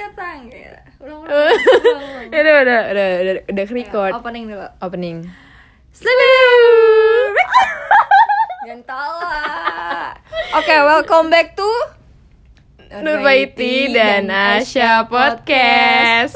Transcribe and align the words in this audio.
datang 0.00 0.48
ya. 0.48 0.80
Ulang 0.98 1.20
ulang. 1.20 1.28
ulang, 1.28 1.52
ulang. 2.00 2.26
Udah 2.40 2.56
udah 2.56 2.80
udah 2.88 3.08
udah 3.20 3.34
udah 3.46 3.64
record 3.68 4.12
Ya, 4.12 4.18
opening 4.18 4.44
dulu. 4.48 4.66
opening. 4.80 5.16
Jangan 8.60 8.80
tawa. 8.86 9.34
Oke, 10.56 10.74
welcome 10.80 11.28
back 11.28 11.52
to 11.52 11.68
Nurbaiti 12.96 13.92
dan 13.92 14.26
Asya 14.26 15.04
Podcast. 15.04 16.34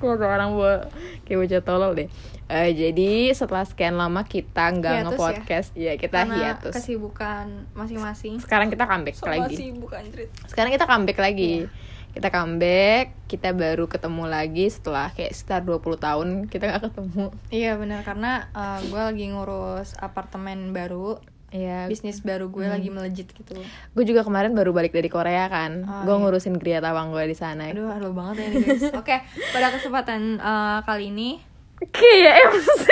Kayak 0.00 0.24
orang 0.24 0.50
buat 0.56 0.80
kayak 1.24 1.38
bocah 1.38 1.60
tolol 1.62 1.92
deh. 1.94 2.08
Eh, 2.50 2.74
jadi 2.74 3.30
setelah 3.30 3.62
sekian 3.62 3.94
lama 3.94 4.26
kita 4.26 4.74
nggak 4.74 4.90
ya? 4.92 5.02
nge-podcast, 5.06 5.68
ya, 5.78 5.94
kita 5.94 6.26
Karena 6.26 6.34
hiatus. 6.34 6.74
kesibukan 6.74 7.46
masing-masing. 7.78 8.42
Sekarang 8.42 8.66
kita 8.66 8.90
comeback 8.90 9.14
Sama 9.14 9.46
lagi. 9.46 9.54
sibuk 9.54 9.94
anjrit. 9.94 10.34
Sekarang 10.50 10.74
kita 10.74 10.84
comeback 10.84 11.18
lagi. 11.22 11.70
Kita 12.10 12.26
comeback, 12.26 13.14
kita 13.30 13.54
baru 13.54 13.86
ketemu 13.86 14.26
lagi 14.26 14.66
setelah 14.66 15.14
kayak 15.14 15.30
sekitar 15.30 15.62
20 15.62 15.94
tahun 15.94 16.28
kita 16.50 16.66
nggak 16.66 16.82
ketemu. 16.90 17.24
Iya 17.54 17.78
benar 17.78 18.02
karena 18.02 18.50
gue 18.82 18.98
lagi 18.98 19.30
ngurus 19.30 19.94
apartemen 19.94 20.74
baru, 20.74 21.22
Iya. 21.50 21.86
bisnis 21.90 22.22
baru 22.22 22.50
gue 22.50 22.66
lagi 22.66 22.90
melejit 22.90 23.30
gitu. 23.30 23.58
Gue 23.94 24.04
juga 24.06 24.22
kemarin 24.22 24.54
baru 24.54 24.70
balik 24.70 24.90
dari 24.90 25.06
Korea 25.06 25.46
kan. 25.46 25.82
Oh, 25.82 26.02
gue 26.06 26.14
iya. 26.14 26.22
ngurusin 26.22 26.54
Gria 26.58 26.78
Tawang 26.78 27.10
gue 27.10 27.26
di 27.26 27.34
sana. 27.34 27.70
Aduh, 27.70 27.90
halo 27.90 28.14
banget 28.14 28.42
ya 28.42 28.46
ini 28.50 28.58
guys. 28.62 28.82
Oke, 29.02 29.18
pada 29.50 29.70
kesempatan 29.74 30.38
eh, 30.38 30.78
kali 30.86 31.10
ini, 31.10 31.42
Kayak 31.88 32.34
MC. 32.52 32.84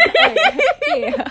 iya. 0.96 1.24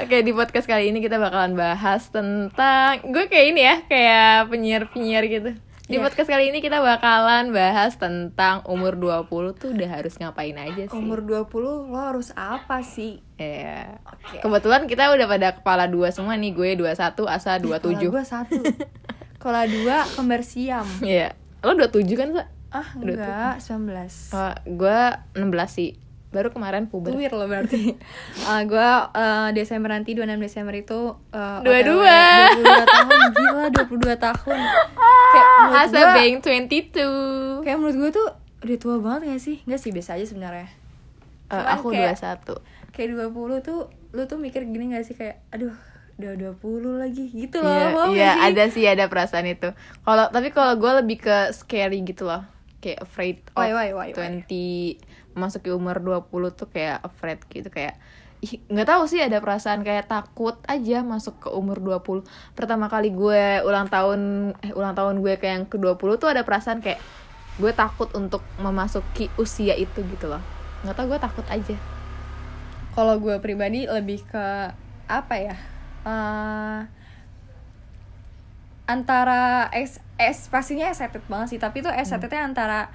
Oke 0.00 0.24
di 0.24 0.32
podcast 0.32 0.64
kali 0.64 0.88
ini 0.88 0.98
kita 0.98 1.20
bakalan 1.20 1.52
bahas 1.52 2.08
tentang 2.08 3.04
gue 3.04 3.28
kayak 3.28 3.46
ini 3.52 3.60
ya 3.62 3.76
kayak 3.84 4.48
penyiar-penyiar 4.48 5.24
gitu. 5.26 5.50
Di 5.84 6.00
Iya. 6.00 6.00
podcast 6.00 6.32
kali 6.32 6.48
ini 6.48 6.64
kita 6.64 6.80
bakalan 6.80 7.52
bahas 7.52 8.00
tentang 8.00 8.64
umur 8.64 8.96
20 8.96 9.28
tuh 9.52 9.76
udah 9.76 9.88
harus 9.92 10.16
ngapain 10.16 10.56
aja 10.56 10.88
sih. 10.88 10.96
Umur 10.96 11.20
20 11.20 11.92
lo 11.92 12.00
harus 12.00 12.32
apa 12.32 12.80
sih? 12.80 13.20
Iya. 13.36 14.00
Oke. 14.08 14.40
Kebetulan 14.40 14.88
kita 14.88 15.12
udah 15.12 15.26
pada 15.28 15.48
kepala 15.52 15.84
dua 15.84 16.08
semua 16.08 16.40
nih, 16.40 16.56
gue 16.56 16.80
21, 16.80 17.28
Asa 17.28 17.60
Kalau 17.60 17.76
27. 17.76 18.08
gue 18.08 18.24
satu. 18.24 18.56
Kalau 19.36 19.60
dua 19.68 20.08
kembar 20.08 20.40
siam. 20.40 20.88
Iya. 21.04 21.36
Lo 21.60 21.76
27 21.76 22.16
kan, 22.16 22.28
Sa? 22.32 22.44
Ah, 22.72 22.88
enggak, 22.96 23.60
19. 23.60 24.32
Oh, 24.32 24.54
gue 24.66 25.00
16 25.36 25.68
sih. 25.68 25.90
Baru 26.34 26.50
kemarin 26.50 26.90
puber. 26.90 27.14
Tuwir 27.14 27.30
lo 27.30 27.46
berarti. 27.46 27.94
Uh, 28.44 28.60
gue 28.66 28.88
uh, 29.08 29.48
Desember 29.50 29.88
nanti 29.88 30.12
26 30.12 30.36
Desember 30.36 30.74
itu 30.74 31.00
uh, 31.30 31.62
Dua-dua. 31.62 32.50
OTW, 32.50 32.60
22 32.60 32.84
tahun 32.84 33.20
gila 33.32 33.64
22 33.70 34.18
tahun. 34.20 34.58
Kayak 35.32 35.48
menurut 35.62 35.88
gua- 35.88 36.12
Bang 36.12 36.34
22. 36.36 37.64
Kayak 37.64 37.76
menurut 37.78 37.96
gue 37.96 38.10
tuh 38.12 38.26
udah 38.60 38.76
tua 38.76 38.96
banget 38.98 39.20
gak 39.28 39.40
sih? 39.40 39.56
Enggak 39.62 39.80
sih, 39.80 39.90
biasa 39.90 40.10
aja 40.14 40.26
sebenarnya. 40.26 40.68
Eh, 40.68 41.52
Cuman 41.52 41.72
aku 41.72 41.86
kayak- 41.88 42.18
21. 42.18 42.58
Kayak 42.90 43.08
20 43.30 43.58
tuh 43.60 43.80
lu 44.10 44.22
tuh 44.24 44.36
mikir 44.36 44.62
gini 44.64 44.90
gak 44.90 45.02
sih 45.02 45.14
kayak 45.14 45.42
aduh 45.48 45.72
udah 46.14 46.32
20 46.54 46.62
lagi 46.96 47.24
gitu 47.28 47.58
loh. 47.58 47.70
Iya, 47.70 47.90
iya 48.10 48.30
gak 48.30 48.36
sih? 48.36 48.44
ada 48.44 48.64
sih 48.70 48.84
ada 48.86 49.04
perasaan 49.06 49.46
itu. 49.46 49.68
Kalau 50.00 50.26
tapi 50.28 50.50
kalau 50.50 50.74
gue 50.74 50.92
lebih 50.96 51.18
ke 51.20 51.36
scary 51.50 52.02
gitu 52.02 52.24
loh. 52.24 52.44
Kayak 52.78 53.00
afraid 53.00 53.36
of 53.48 53.56
Why, 53.56 53.72
why, 53.72 53.88
why, 53.90 54.08
why? 54.12 54.44
20 55.34 55.36
memasuki 55.36 55.68
umur 55.74 55.98
20 55.98 56.54
tuh 56.54 56.68
kayak 56.70 57.02
afraid 57.02 57.42
gitu 57.50 57.68
kayak 57.68 57.98
nggak 58.44 58.88
tahu 58.88 59.08
sih 59.08 59.24
ada 59.24 59.40
perasaan 59.40 59.80
kayak 59.82 60.06
takut 60.06 60.60
aja 60.68 61.00
masuk 61.00 61.34
ke 61.40 61.48
umur 61.48 61.80
20 61.80 62.28
pertama 62.52 62.92
kali 62.92 63.08
gue 63.08 63.64
ulang 63.64 63.88
tahun 63.88 64.52
eh 64.60 64.76
ulang 64.76 64.92
tahun 64.92 65.24
gue 65.24 65.40
kayak 65.40 65.54
yang 65.54 65.64
ke 65.64 65.80
20 65.80 66.20
tuh 66.20 66.28
ada 66.28 66.44
perasaan 66.44 66.84
kayak 66.84 67.00
gue 67.54 67.70
takut 67.70 68.10
untuk 68.18 68.42
memasuki 68.58 69.30
usia 69.38 69.78
itu 69.78 70.02
gitu 70.02 70.26
loh. 70.26 70.42
Nggak 70.82 70.94
tahu 70.98 71.06
gue 71.14 71.20
takut 71.22 71.46
aja. 71.46 71.76
Kalau 72.94 73.14
gue 73.22 73.38
pribadi 73.38 73.86
lebih 73.86 74.26
ke 74.26 74.46
apa 75.06 75.34
ya? 75.38 75.56
Eh, 76.04 76.80
antara 78.90 79.70
es, 79.72 80.02
es 80.18 80.50
pastinya 80.50 80.90
excited 80.90 81.22
banget 81.30 81.56
sih, 81.56 81.60
tapi 81.62 81.80
tuh 81.80 81.94
excitednya 81.94 82.42
antara 82.44 82.90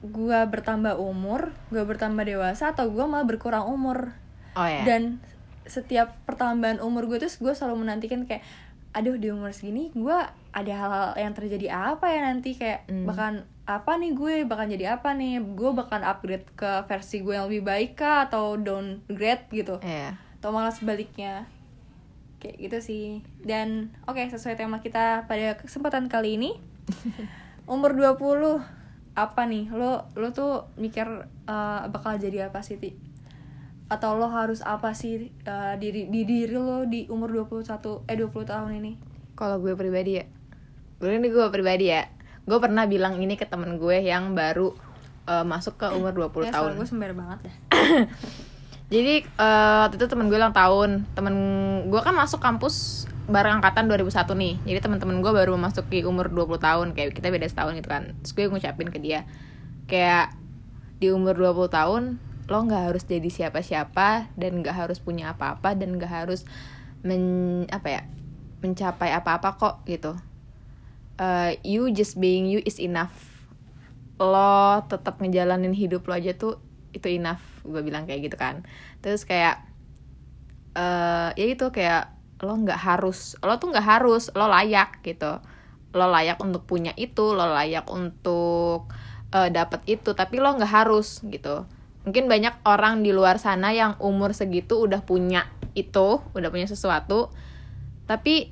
gue 0.00 0.38
bertambah 0.48 0.96
umur, 0.96 1.52
gue 1.68 1.82
bertambah 1.82 2.24
dewasa 2.24 2.72
atau 2.72 2.88
gue 2.88 3.04
malah 3.04 3.28
berkurang 3.28 3.68
umur. 3.68 4.16
oh 4.54 4.66
ya. 4.66 4.82
Dan 4.82 5.20
setiap 5.68 6.16
pertambahan 6.24 6.80
umur 6.80 7.06
gue 7.06 7.20
tuh 7.20 7.30
gue 7.38 7.52
selalu 7.52 7.84
menantikan 7.84 8.24
kayak 8.24 8.42
aduh 8.90 9.14
di 9.14 9.30
umur 9.30 9.54
segini 9.54 9.94
gue 9.94 10.18
ada 10.50 10.72
hal-hal 10.74 11.14
yang 11.14 11.30
terjadi 11.30 11.68
apa 11.94 12.10
ya 12.10 12.26
nanti? 12.26 12.56
Kayak 12.56 12.88
Hmm. 12.88 13.06
bahkan 13.06 13.32
apa 13.64 13.94
nih 13.94 14.12
gue? 14.12 14.34
Bakal 14.44 14.66
jadi 14.68 14.98
apa 14.98 15.14
nih? 15.14 15.38
Gue 15.54 15.70
bakal 15.70 16.02
upgrade 16.02 16.48
ke 16.56 16.82
versi 16.84 17.22
gue 17.22 17.38
yang 17.38 17.46
lebih 17.46 17.62
baik 17.62 17.94
kah? 17.94 18.26
Atau 18.26 18.56
downgrade 18.56 19.46
gitu. 19.50 19.78
Iya. 19.80 20.16
atau 20.40 20.50
malah 20.50 20.72
sebaliknya. 20.72 21.44
Kayak 22.40 22.56
gitu 22.56 22.78
sih. 22.80 23.06
Dan 23.38 23.92
oke 24.08 24.16
sesuai 24.18 24.56
tema 24.56 24.80
kita 24.80 25.28
pada 25.28 25.60
kesempatan 25.60 26.08
kali 26.08 26.40
ini 26.40 26.56
umur 27.68 27.92
20 27.92 28.79
apa 29.28 29.44
nih? 29.44 29.68
Lo 29.68 30.08
lo 30.16 30.32
tuh 30.32 30.70
mikir 30.80 31.04
eh, 31.48 31.80
bakal 31.92 32.16
jadi 32.16 32.48
apa 32.48 32.64
sih 32.64 32.80
Ti? 32.80 33.10
atau 33.90 34.14
lo 34.14 34.30
harus 34.30 34.62
apa 34.62 34.94
sih 34.94 35.34
eh, 35.34 35.74
diri 35.82 36.06
di 36.06 36.22
diri 36.22 36.54
lo 36.54 36.86
di 36.86 37.10
umur 37.10 37.34
21 37.50 38.06
eh 38.06 38.16
20 38.16 38.30
tahun 38.46 38.70
ini? 38.78 38.92
Kalau 39.34 39.58
gue 39.58 39.74
pribadi 39.74 40.22
ya, 40.22 40.24
gue 41.02 41.10
ini 41.10 41.26
gue 41.26 41.42
pribadi 41.50 41.90
ya, 41.90 42.06
gue 42.46 42.58
pernah 42.62 42.86
bilang 42.86 43.18
ini 43.18 43.34
ke 43.34 43.50
temen 43.50 43.82
gue 43.82 43.98
yang 43.98 44.38
baru 44.38 44.70
eh, 45.26 45.42
masuk 45.42 45.74
ke 45.74 45.86
umur 45.90 46.14
20 46.14 46.46
ya 46.46 46.54
tahun. 46.54 46.78
gue 46.78 46.86
sembar 46.86 47.12
banget 47.18 47.50
dah 47.50 47.56
Jadi 48.94 49.22
eh, 49.26 49.76
waktu 49.86 49.98
itu 49.98 50.06
temen 50.06 50.30
gue 50.30 50.38
ulang 50.38 50.54
tahun, 50.54 51.10
temen 51.18 51.34
gue 51.90 52.00
kan 52.02 52.14
masuk 52.14 52.38
kampus 52.38 53.06
bareng 53.30 53.62
angkatan 53.62 53.86
2001 53.86 54.34
nih. 54.34 54.54
Jadi 54.66 54.78
teman-teman 54.82 55.22
gue 55.22 55.32
baru 55.32 55.54
memasuki 55.54 56.02
umur 56.04 56.28
20 56.28 56.60
tahun, 56.60 56.86
kayak 56.92 57.14
kita 57.16 57.30
beda 57.30 57.46
setahun 57.46 57.78
gitu 57.78 57.88
kan. 57.88 58.12
Terus 58.20 58.32
gue 58.34 58.44
ngucapin 58.50 58.88
ke 58.90 58.98
dia, 58.98 59.24
kayak 59.86 60.34
di 61.00 61.08
umur 61.14 61.38
20 61.38 61.70
tahun 61.72 62.02
lo 62.50 62.66
nggak 62.66 62.90
harus 62.90 63.06
jadi 63.06 63.30
siapa-siapa 63.30 64.34
dan 64.34 64.58
nggak 64.58 64.74
harus 64.74 64.98
punya 64.98 65.30
apa-apa 65.30 65.78
dan 65.78 65.94
nggak 65.94 66.10
harus 66.10 66.42
men 67.06 67.62
apa 67.70 67.88
ya 67.88 68.02
mencapai 68.60 69.14
apa-apa 69.14 69.54
kok 69.56 69.74
gitu. 69.86 70.18
Eh, 71.16 71.56
you 71.62 71.88
just 71.94 72.18
being 72.18 72.50
you 72.50 72.58
is 72.66 72.82
enough. 72.82 73.14
Lo 74.18 74.82
tetap 74.90 75.22
ngejalanin 75.22 75.72
hidup 75.72 76.04
lo 76.10 76.18
aja 76.18 76.34
tuh 76.34 76.58
itu 76.90 77.06
enough 77.06 77.42
gue 77.62 77.80
bilang 77.82 78.06
kayak 78.06 78.30
gitu 78.30 78.36
kan 78.36 78.66
terus 78.98 79.22
kayak 79.22 79.62
eh 80.74 81.30
ya 81.34 81.46
itu 81.50 81.66
kayak 81.70 82.19
lo 82.40 82.56
nggak 82.56 82.80
harus 82.80 83.36
lo 83.44 83.60
tuh 83.60 83.72
nggak 83.72 83.86
harus 83.86 84.32
lo 84.32 84.48
layak 84.48 85.04
gitu. 85.04 85.40
Lo 85.92 86.06
layak 86.06 86.38
untuk 86.40 86.64
punya 86.64 86.94
itu 86.96 87.34
lo 87.36 87.44
layak 87.50 87.86
untuk 87.90 88.88
eh, 89.34 89.48
dapat 89.52 89.84
itu 89.86 90.16
tapi 90.16 90.40
lo 90.40 90.56
nggak 90.56 90.72
harus 90.72 91.20
gitu. 91.26 91.68
Mungkin 92.08 92.32
banyak 92.32 92.64
orang 92.64 93.04
di 93.04 93.12
luar 93.12 93.36
sana 93.36 93.76
yang 93.76 93.96
umur 94.00 94.32
segitu 94.32 94.80
udah 94.80 95.04
punya 95.04 95.46
itu 95.76 96.20
udah 96.34 96.48
punya 96.50 96.66
sesuatu 96.66 97.30
tapi 98.08 98.50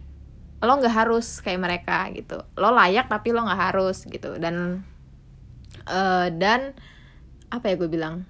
lo 0.58 0.72
nggak 0.78 0.94
harus 0.94 1.40
kayak 1.40 1.60
mereka 1.62 2.06
gitu. 2.12 2.44
Lo 2.58 2.70
layak 2.70 3.08
tapi 3.08 3.32
lo 3.32 3.46
nggak 3.46 3.62
harus 3.72 4.04
gitu. 4.04 4.36
Dan 4.36 4.84
eh, 5.88 6.28
dan 6.36 6.76
apa 7.48 7.72
ya 7.72 7.74
gue 7.80 7.88
bilang 7.88 8.28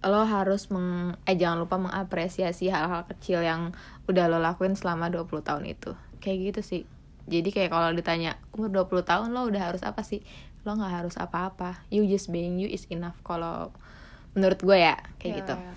lo 0.00 0.24
harus 0.24 0.72
meng 0.72 1.12
eh 1.28 1.36
jangan 1.36 1.60
lupa 1.60 1.76
mengapresiasi 1.76 2.72
hal-hal 2.72 3.04
kecil 3.04 3.44
yang 3.44 3.76
udah 4.08 4.26
lo 4.26 4.40
lakuin 4.40 4.72
selama 4.72 5.12
20 5.12 5.44
tahun 5.44 5.64
itu. 5.68 5.92
Kayak 6.18 6.38
gitu 6.40 6.60
sih. 6.64 6.82
Jadi 7.28 7.52
kayak 7.52 7.68
kalau 7.68 7.92
ditanya 7.92 8.40
umur 8.56 8.72
20 8.88 9.04
tahun 9.04 9.28
lo 9.30 9.44
udah 9.44 9.72
harus 9.72 9.84
apa 9.84 10.00
sih? 10.00 10.24
Lo 10.64 10.72
nggak 10.72 11.04
harus 11.04 11.16
apa-apa. 11.16 11.84
You 11.92 12.08
just 12.08 12.32
being 12.32 12.56
you 12.56 12.66
is 12.66 12.88
enough. 12.88 13.16
Kalau 13.20 13.70
menurut 14.32 14.58
gue 14.58 14.78
ya 14.78 14.96
kayak 15.18 15.26
Ya, 15.26 15.38
gitu. 15.42 15.54
ya. 15.54 15.72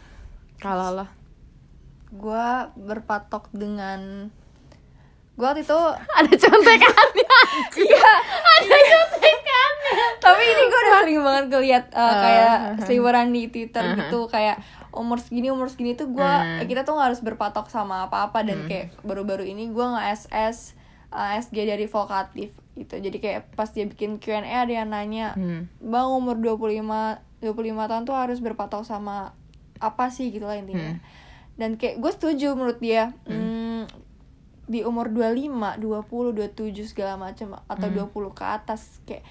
kalau 0.57 0.89
lo? 0.93 1.07
gue 2.13 2.47
berpatok 2.77 3.49
dengan 3.49 4.29
gue 5.33 5.41
waktu 5.41 5.65
itu 5.65 5.73
ada 6.21 6.29
contekannya 6.29 7.25
iya 7.89 8.11
ada 8.29 8.77
contekannya 8.77 9.32
tapi 10.23 10.41
ini 10.41 10.63
gue 10.63 10.79
udah 10.79 10.95
sering 10.97 11.21
banget 11.21 11.45
ngeliat 11.49 11.85
uh, 11.89 11.99
Uh, 12.01 12.15
kayak 12.17 12.47
uh, 12.49 12.81
seliweran 12.81 13.27
di 13.29 13.41
twitter 13.47 13.83
uh, 13.83 13.93
gitu 13.93 14.19
kayak 14.27 14.57
umur 14.91 15.17
segini 15.17 15.49
umur 15.49 15.67
segini 15.67 15.93
tuh 15.93 16.07
gue 16.07 16.23
Uh. 16.23 16.63
kita 16.63 16.81
tuh 16.81 16.93
nggak 16.93 17.07
harus 17.09 17.21
berpatok 17.21 17.67
sama 17.67 18.07
apa-apa 18.07 18.41
dan 18.41 18.57
Hmm. 18.57 18.67
kayak 18.67 18.87
baru-baru 19.01 19.43
ini 19.43 19.67
gue 19.67 19.83
nge 19.83 20.01
SS 20.25 20.57
uh, 21.09 21.35
SG 21.35 21.57
dari 21.59 21.85
vokatif 21.85 22.49
gitu 22.73 22.95
jadi 22.97 23.17
kayak 23.17 23.41
pas 23.51 23.67
dia 23.67 23.83
bikin 23.83 24.17
Q&A 24.17 24.39
ada 24.41 24.73
yang 24.73 24.87
nanya 24.87 25.33
Hmm. 25.33 25.67
bang 25.77 26.07
umur 26.07 26.35
25 26.35 26.79
25 27.39 27.51
tahun 27.85 28.03
tuh 28.03 28.15
harus 28.15 28.39
berpatok 28.39 28.81
sama 28.81 29.35
apa 29.77 30.07
sih 30.07 30.29
gitu 30.29 30.43
lah 30.43 30.55
intinya 30.55 30.95
Hmm. 30.95 31.01
dan 31.53 31.75
kayak 31.75 31.97
gue 31.97 32.11
setuju 32.11 32.53
menurut 32.53 32.79
dia 32.79 33.11
hmm, 33.25 33.85
di 34.63 34.79
umur 34.81 35.11
25, 35.11 35.51
20, 35.75 36.31
27 36.55 36.87
segala 36.87 37.19
macam 37.19 37.59
atau 37.63 37.87
Hmm. 37.89 38.07
20 38.07 38.31
ke 38.31 38.45
atas 38.47 39.03
kayak 39.03 39.27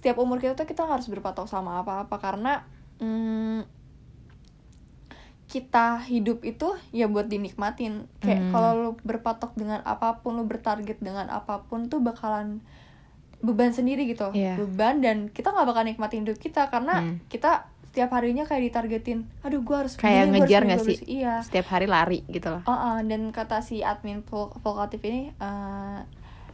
setiap 0.00 0.16
umur 0.16 0.40
kita 0.40 0.56
tuh 0.56 0.64
kita 0.64 0.82
harus 0.82 1.04
berpatok 1.06 1.44
sama 1.44 1.78
apa-apa 1.78 2.16
karena 2.16 2.64
mm, 2.98 3.68
kita 5.44 5.98
hidup 6.00 6.40
itu 6.42 6.72
ya 6.90 7.04
buat 7.04 7.26
dinikmatin 7.26 8.06
kayak 8.18 8.40
Hmm. 8.40 8.50
kalau 8.50 8.70
lu 8.72 8.90
berpatok 9.02 9.52
dengan 9.54 9.82
apa 9.84 10.16
pun 10.16 10.38
lu 10.38 10.46
bertarget 10.46 10.96
dengan 10.98 11.26
apa 11.28 11.66
pun 11.66 11.86
tuh 11.86 11.98
bakalan 11.98 12.62
beban 13.40 13.68
sendiri 13.70 14.06
gitu 14.06 14.30
Iya. 14.30 14.54
beban 14.56 15.00
dan 15.00 15.26
kita 15.26 15.50
nggak 15.50 15.66
bakal 15.66 15.82
nikmatin 15.82 16.22
hidup 16.22 16.38
kita 16.38 16.70
karena 16.70 17.02
Hmm. 17.02 17.18
kita 17.26 17.66
setiap 17.84 18.14
harinya 18.14 18.46
kayak 18.46 18.70
ditargetin 18.70 19.26
aduh 19.42 19.58
gua 19.60 19.82
harus 19.82 19.98
kayak 19.98 20.30
begini, 20.30 20.38
ngejar 20.38 20.62
nggak 20.62 20.80
sih 20.80 20.96
iya 21.10 21.42
setiap 21.42 21.66
hari 21.68 21.90
lari 21.90 22.22
gitu 22.30 22.46
loh 22.48 22.62
Oh, 22.62 22.70
oh, 22.70 22.98
dan 23.02 23.34
kata 23.34 23.58
si 23.58 23.82
admin 23.82 24.22
Volkatif 24.22 25.02
ini 25.02 25.34
eh, 25.34 25.98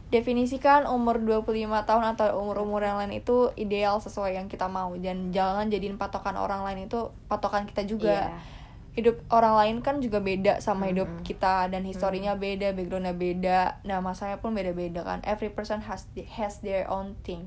definisikan 0.07 0.87
umur 0.87 1.19
25 1.19 1.51
tahun 1.83 2.03
atau 2.15 2.39
umur-umur 2.39 2.79
yang 2.79 2.95
lain 2.95 3.19
itu 3.19 3.51
ideal 3.59 3.99
sesuai 3.99 4.39
yang 4.39 4.47
kita 4.47 4.71
mau 4.71 4.95
dan 4.95 5.35
jangan 5.35 5.67
jadiin 5.67 5.99
patokan 5.99 6.39
orang 6.39 6.63
lain 6.63 6.87
itu 6.87 7.11
patokan 7.27 7.67
kita 7.67 7.83
juga. 7.83 8.31
Iya. 8.31 8.55
Hidup 8.97 9.21
orang 9.29 9.53
lain 9.61 9.75
kan 9.85 10.01
juga 10.01 10.17
beda 10.17 10.57
sama 10.57 10.89
hidup 10.89 11.05
Mm-mm. 11.05 11.21
kita 11.21 11.69
dan 11.69 11.85
historinya 11.85 12.33
beda, 12.33 12.73
backgroundnya 12.73 13.13
beda. 13.13 13.85
Nah, 13.85 14.01
masanya 14.01 14.41
pun 14.41 14.57
beda-beda 14.57 15.05
kan. 15.05 15.21
Every 15.21 15.53
person 15.53 15.85
has 15.85 16.09
has 16.33 16.65
their 16.65 16.89
own 16.89 17.13
thing. 17.21 17.45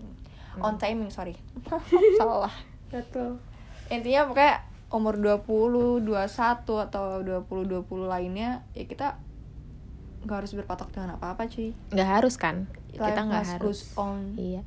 On 0.62 0.78
timing, 0.78 1.10
sorry. 1.10 1.34
Salah. 2.22 2.54
betul 2.90 3.38
Intinya 3.90 4.30
pokoknya 4.30 4.54
umur 4.90 5.14
20, 5.18 6.06
21 6.06 6.86
atau 6.90 7.22
20 7.22 7.46
20 7.46 8.10
lainnya 8.10 8.62
ya 8.74 8.86
kita 8.86 9.18
nggak 10.20 10.36
harus 10.44 10.52
berpatok 10.52 10.92
dengan 10.92 11.16
apa-apa 11.16 11.48
cuy. 11.48 11.72
nggak 11.92 12.10
harus 12.20 12.34
kan? 12.36 12.68
Life 12.92 13.00
kita 13.00 13.20
nggak 13.24 13.46
harus. 13.56 13.78
on. 13.96 14.36
iya. 14.36 14.62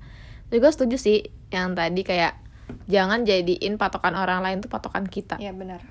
Tapi 0.50 0.58
gue 0.62 0.72
setuju 0.74 0.96
sih 0.98 1.30
yang 1.54 1.74
tadi 1.78 2.02
kayak 2.06 2.38
jangan 2.90 3.26
jadiin 3.26 3.78
patokan 3.78 4.18
orang 4.18 4.42
lain 4.42 4.62
tuh 4.62 4.70
patokan 4.70 5.06
kita. 5.06 5.38
Iya 5.38 5.54
benar. 5.54 5.82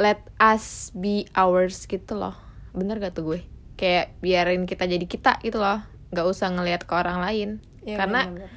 let 0.00 0.22
us 0.40 0.94
be 0.96 1.28
ours 1.36 1.84
gitu 1.84 2.16
loh. 2.16 2.32
Bener 2.72 2.96
gak 3.02 3.20
tuh 3.20 3.36
gue? 3.36 3.40
Kayak 3.76 4.16
biarin 4.24 4.64
kita 4.64 4.88
jadi 4.88 5.02
kita 5.04 5.42
gitu 5.44 5.60
loh. 5.60 5.84
Nggak 6.14 6.26
usah 6.30 6.48
ngelihat 6.54 6.88
ke 6.88 6.92
orang 6.96 7.20
lain. 7.20 7.48
Iya, 7.84 8.00
karena 8.00 8.28
benar-benar. 8.28 8.50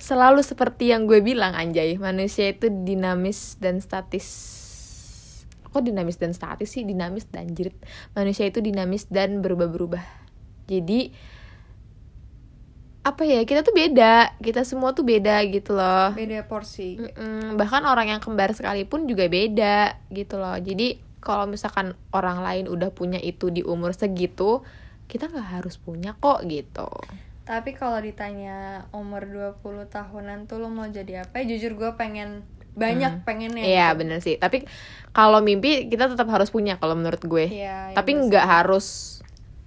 selalu 0.00 0.40
seperti 0.40 0.88
yang 0.92 1.04
gue 1.04 1.20
bilang 1.20 1.52
anjay 1.52 2.00
manusia 2.00 2.48
itu 2.48 2.72
dinamis 2.72 3.60
dan 3.60 3.80
statis 3.84 4.26
kok 5.70 5.86
dinamis 5.86 6.18
dan 6.18 6.34
statis 6.34 6.74
sih? 6.74 6.82
Dinamis 6.82 7.26
dan 7.30 7.50
jerit. 7.54 7.74
Manusia 8.12 8.46
itu 8.46 8.58
dinamis 8.58 9.06
dan 9.06 9.40
berubah-berubah. 9.40 10.02
Jadi 10.70 11.10
apa 13.00 13.22
ya 13.24 13.40
kita 13.48 13.64
tuh 13.64 13.72
beda. 13.72 14.36
Kita 14.38 14.62
semua 14.66 14.92
tuh 14.92 15.06
beda 15.06 15.40
gitu 15.48 15.72
loh. 15.72 16.12
Beda 16.12 16.44
porsi. 16.44 17.00
Mm-mm, 17.00 17.56
bahkan 17.56 17.82
orang 17.88 18.12
yang 18.12 18.20
kembar 18.20 18.52
sekalipun 18.52 19.08
juga 19.08 19.26
beda 19.26 19.98
gitu 20.12 20.36
loh. 20.36 20.58
Jadi 20.60 21.00
kalau 21.20 21.48
misalkan 21.48 21.96
orang 22.12 22.40
lain 22.40 22.66
udah 22.68 22.92
punya 22.92 23.20
itu 23.20 23.52
di 23.52 23.60
umur 23.60 23.92
segitu 23.92 24.64
kita 25.10 25.26
nggak 25.26 25.60
harus 25.60 25.74
punya 25.74 26.14
kok 26.16 26.46
gitu. 26.46 26.86
Tapi 27.50 27.74
kalau 27.74 27.98
ditanya 27.98 28.86
umur 28.94 29.26
20 29.26 29.90
tahunan 29.90 30.46
tuh 30.46 30.62
lo 30.62 30.70
mau 30.70 30.86
jadi 30.86 31.26
apa? 31.26 31.42
Ya, 31.42 31.50
jujur 31.50 31.74
gue 31.74 31.90
pengen 31.98 32.46
banyak 32.74 33.26
pengennya. 33.26 33.64
Iya 33.64 33.86
gitu. 33.92 33.98
bener 34.02 34.18
sih. 34.22 34.36
Tapi 34.38 34.66
kalau 35.10 35.42
mimpi 35.42 35.90
kita 35.90 36.06
tetap 36.06 36.30
harus 36.30 36.50
punya 36.54 36.78
kalau 36.78 36.94
menurut 36.94 37.22
gue. 37.22 37.46
Iya, 37.50 37.92
iya 37.92 37.96
Tapi 37.96 38.10
nggak 38.14 38.46
harus. 38.46 39.18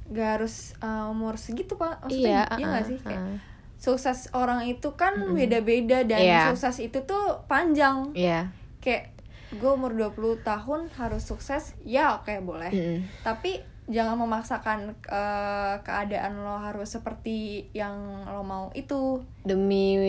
Nggak 0.07 0.29
harus 0.39 0.77
uh, 0.79 1.11
umur 1.11 1.35
segitu 1.35 1.75
pak. 1.75 2.07
Iya. 2.07 2.47
Maksudnya 2.47 2.59
iya 2.59 2.67
uh, 2.69 2.81
sih 2.85 2.97
kayak 3.01 3.23
uh. 3.23 3.37
sukses 3.79 4.19
orang 4.31 4.63
itu 4.67 4.95
kan 4.95 5.19
beda-beda 5.35 6.07
dan 6.07 6.19
Iya. 6.23 6.41
sukses 6.55 6.79
itu 6.79 7.03
tuh 7.03 7.43
panjang. 7.51 8.15
Iya. 8.15 8.51
Kayak 8.79 9.13
gue 9.53 9.69
umur 9.69 9.93
20 9.93 10.41
tahun 10.41 10.89
harus 10.97 11.23
sukses, 11.29 11.77
ya 11.85 12.17
oke 12.17 12.33
boleh. 12.41 12.73
Mm-mm. 12.73 13.05
Tapi 13.21 13.61
jangan 13.85 14.15
memaksakan 14.15 14.95
uh, 15.11 15.75
keadaan 15.83 16.39
lo 16.39 16.55
harus 16.57 16.89
seperti 16.89 17.67
yang 17.75 18.25
lo 18.31 18.41
mau 18.41 18.71
itu. 18.73 19.21
Demi 19.43 19.99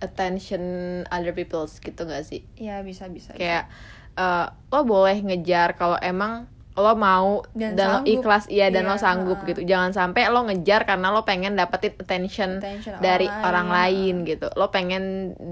attention 0.00 0.62
other 1.08 1.32
people's 1.32 1.78
gitu 1.78 2.02
gak 2.02 2.24
sih? 2.24 2.44
Ya 2.56 2.80
bisa 2.80 3.06
bisa. 3.06 3.32
Kayak 3.32 3.68
eh, 4.14 4.46
lo 4.68 4.80
boleh 4.82 5.16
ngejar 5.20 5.74
kalau 5.74 5.96
emang 5.96 6.44
lo 6.70 6.96
mau 6.96 7.44
Dan 7.52 7.76
dan, 7.76 7.86
lo 7.86 7.92
sanggup. 8.00 8.14
ikhlas 8.14 8.44
iya 8.48 8.72
dan 8.72 8.86
Iya, 8.86 8.90
lo 8.90 8.96
sanggup 8.96 9.38
uh-uh. 9.42 9.48
gitu. 9.52 9.60
Jangan 9.62 9.90
sampai 9.92 10.32
lo 10.32 10.46
ngejar 10.48 10.88
karena 10.88 11.12
lo 11.12 11.22
pengen 11.22 11.52
dapetin 11.52 11.92
attention, 11.98 12.56
Attention 12.56 12.96
dari 12.98 13.26
orang 13.26 13.44
orang 13.44 13.68
lain, 13.68 14.14
lain 14.22 14.28
gitu. 14.30 14.48
Lo 14.54 14.70
pengen 14.70 15.04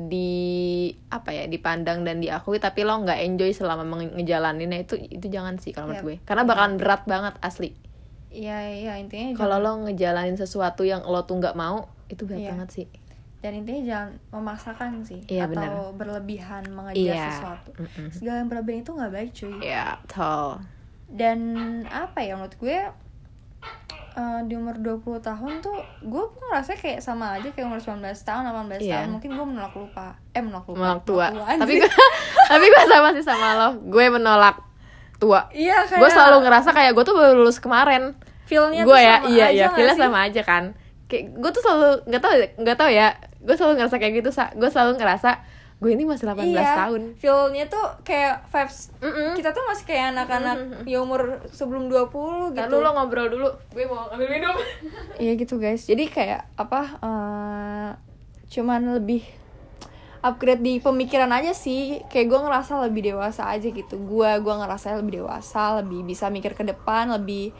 di 0.09 0.31
apa 1.11 1.35
ya 1.35 1.45
dipandang 1.45 2.06
dan 2.06 2.23
diakui 2.23 2.56
tapi 2.56 2.81
lo 2.83 2.97
nggak 2.99 3.19
enjoy 3.21 3.50
selama 3.53 3.85
ngejalaninnya 4.15 4.89
itu 4.89 4.95
itu 4.97 5.27
jangan 5.29 5.59
sih 5.59 5.75
kalau 5.75 5.93
menurut 5.93 6.00
Yap. 6.00 6.09
gue. 6.09 6.17
Karena 6.25 6.43
bakalan 6.47 6.75
berat 6.81 7.03
banget 7.05 7.35
asli. 7.43 7.75
Iya 8.29 8.59
iya 8.71 8.93
intinya 8.97 9.33
Kalau 9.35 9.56
lo 9.59 9.73
ngejalanin 9.85 10.37
sesuatu 10.37 10.85
yang 10.85 11.03
lo 11.03 11.25
tuh 11.25 11.37
nggak 11.37 11.56
mau 11.56 11.89
itu 12.09 12.25
berat 12.25 12.41
Iya. 12.41 12.50
banget 12.56 12.69
sih. 12.73 12.87
Dan 13.38 13.52
intinya 13.55 13.82
jangan 13.85 14.11
memaksakan 14.32 14.90
sih 15.00 15.20
Iya, 15.25 15.46
atau 15.46 15.55
benar. 15.55 15.70
berlebihan 15.94 16.64
mengejar 16.69 17.14
Iya. 17.14 17.26
sesuatu. 17.32 17.70
Mm-mm. 17.76 18.08
Segala 18.11 18.37
yang 18.37 18.49
berlebihan 18.49 18.81
itu 18.81 18.90
nggak 18.93 19.12
baik 19.12 19.31
cuy. 19.32 19.55
Iya, 19.61 19.87
tol. 20.05 20.58
Dan 21.06 21.38
apa 21.87 22.19
ya 22.19 22.35
menurut 22.35 22.55
gue 22.55 22.79
eh, 24.11 24.40
di 24.44 24.55
umur 24.55 24.75
20 24.76 24.99
tahun 25.20 25.52
tuh 25.61 25.79
gue 26.00 26.25
pun 26.26 26.43
ngerasa 26.44 26.75
kayak 26.75 26.99
sama 26.99 27.38
aja 27.38 27.49
kayak 27.49 27.64
umur 27.64 27.79
19 27.79 28.02
tahun 28.19 28.43
18 28.44 28.81
Iya. 28.81 28.94
tahun 28.99 29.11
mungkin 29.12 29.31
gue 29.32 29.46
menolak 29.46 29.75
lupa 29.75 30.06
eh 30.29 30.40
menolak 30.40 30.67
lupa 30.67 30.79
Menolak 30.81 31.02
tua. 31.05 31.26
Tapi 31.31 31.73
gue, 31.76 31.90
tapi 32.50 32.64
gue 32.67 32.82
sama 32.85 33.08
sih 33.12 33.23
sama 33.23 33.49
lo. 33.55 33.69
Gue 33.85 34.05
menolak 34.08 34.56
tua. 35.17 35.46
iya 35.50 35.82
kayak 35.82 35.99
Gue 35.99 36.11
selalu 36.11 36.37
ngerasa 36.43 36.70
kayak 36.73 36.93
gue 36.93 37.05
tuh 37.05 37.14
baru 37.14 37.32
lulus 37.37 37.58
kemarin. 37.58 38.14
feelnya 38.44 38.81
Gue 38.82 38.96
ya, 38.96 39.17
sama 39.19 39.29
iya 39.29 39.44
aja 39.44 39.55
iya, 39.55 39.67
feelnya 39.70 39.94
sama 39.94 40.19
aja 40.25 40.40
kan. 40.43 40.64
Kayak 41.05 41.25
gue 41.35 41.50
tuh 41.50 41.62
selalu 41.62 41.88
nggak 42.06 42.20
tahu 42.20 42.32
nggak 42.58 42.76
tahu 42.76 42.90
ya. 42.90 43.08
Gue 43.49 43.56
selalu 43.56 43.81
ngerasa 43.81 43.97
kayak 43.97 44.15
gitu. 44.21 44.31
Sa. 44.31 44.53
Gue 44.53 44.69
selalu 44.69 45.00
ngerasa 45.00 45.31
gue 45.79 45.95
ini 45.95 46.03
masih 46.03 46.27
18 46.27 46.43
iya, 46.50 46.75
tahun. 46.75 47.15
feelnya 47.23 47.71
tuh 47.71 47.87
kayak 48.03 48.50
vibes 48.50 48.91
Mm-mm. 48.99 49.39
kita 49.39 49.55
tuh 49.55 49.62
masih 49.62 49.87
kayak 49.87 50.11
anak-anak 50.11 50.83
ya 50.91 50.99
umur 50.99 51.39
sebelum 51.55 51.87
20 51.87 52.59
gitu 52.59 52.67
dulu 52.67 52.83
lo 52.83 52.91
ngobrol 52.99 53.31
dulu. 53.31 53.49
Gue 53.71 53.87
mau 53.87 54.11
ambil 54.11 54.27
minum. 54.27 54.59
Iya 55.23 55.39
gitu 55.39 55.55
guys. 55.62 55.87
Jadi 55.87 56.11
kayak 56.11 56.50
apa? 56.59 56.99
eh, 56.99 57.91
cuman 58.50 58.99
lebih 58.99 59.23
upgrade 60.19 60.67
di 60.67 60.75
pemikiran 60.83 61.31
aja 61.31 61.55
sih. 61.55 62.02
Kayak 62.11 62.26
gue 62.26 62.40
ngerasa 62.43 62.73
lebih 62.83 63.14
dewasa 63.14 63.47
aja 63.47 63.71
gitu. 63.71 63.95
Gue 64.02 64.31
gua 64.43 64.55
ngerasa 64.67 64.99
lebih 64.99 65.23
dewasa, 65.23 65.78
lebih 65.78 66.02
bisa 66.02 66.26
mikir 66.26 66.59
ke 66.59 66.67
depan, 66.67 67.14
lebih 67.14 67.55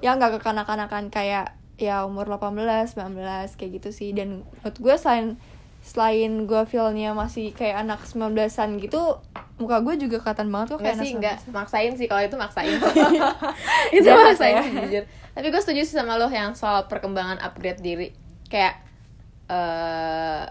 ya 0.00 0.16
nggak 0.16 0.40
kekanak-kanakan 0.40 1.12
kayak 1.12 1.59
ya 1.80 2.04
umur 2.04 2.28
18, 2.28 2.92
19 2.94 3.56
kayak 3.56 3.70
gitu 3.80 3.90
sih. 3.90 4.12
Dan 4.12 4.44
menurut 4.44 4.76
gue 4.76 4.94
selain 5.00 5.40
selain 5.80 6.44
gue 6.44 6.62
feelnya 6.68 7.16
masih 7.16 7.56
kayak 7.56 7.88
anak 7.88 8.04
19-an 8.04 8.76
gitu 8.84 9.16
muka 9.56 9.80
gue 9.80 9.96
juga 9.96 10.20
kelihatan 10.20 10.52
banget 10.52 10.76
kok 10.76 10.80
kayak 10.84 11.00
sih, 11.00 11.16
19-an. 11.16 11.52
maksain 11.56 11.92
sih 11.96 12.06
kalau 12.08 12.20
itu 12.20 12.36
maksain. 12.36 12.76
itu 13.96 14.04
Jangan 14.04 14.24
maksain 14.32 14.54
ya. 14.56 14.62
sih, 14.64 14.72
jujur. 14.76 15.04
Tapi 15.32 15.46
gue 15.48 15.60
setuju 15.60 15.80
sih 15.84 15.96
sama 15.96 16.20
lo 16.20 16.28
yang 16.28 16.52
soal 16.52 16.84
perkembangan 16.88 17.40
upgrade 17.40 17.80
diri. 17.80 18.08
Kayak 18.52 18.84
eh 19.48 20.44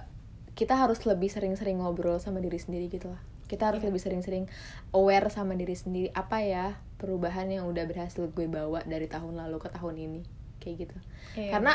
kita 0.57 0.75
harus 0.75 0.99
lebih 1.07 1.31
sering-sering 1.31 1.79
ngobrol 1.79 2.19
sama 2.19 2.43
diri 2.43 2.59
sendiri 2.59 2.91
gitu 2.91 3.07
lah. 3.07 3.21
Kita 3.49 3.73
harus 3.73 3.81
lebih 3.81 3.97
sering-sering 3.97 4.45
aware 4.93 5.29
sama 5.33 5.57
diri 5.57 5.73
sendiri 5.73 6.13
apa 6.13 6.41
ya 6.45 6.77
perubahan 7.01 7.49
yang 7.49 7.65
udah 7.65 7.87
berhasil 7.87 8.27
gue 8.29 8.45
bawa 8.45 8.83
dari 8.85 9.07
tahun 9.09 9.39
lalu 9.39 9.57
ke 9.57 9.69
tahun 9.71 9.95
ini 9.97 10.38
kayak 10.59 10.87
gitu. 10.87 10.97
Iya. 11.39 11.51
Karena 11.57 11.73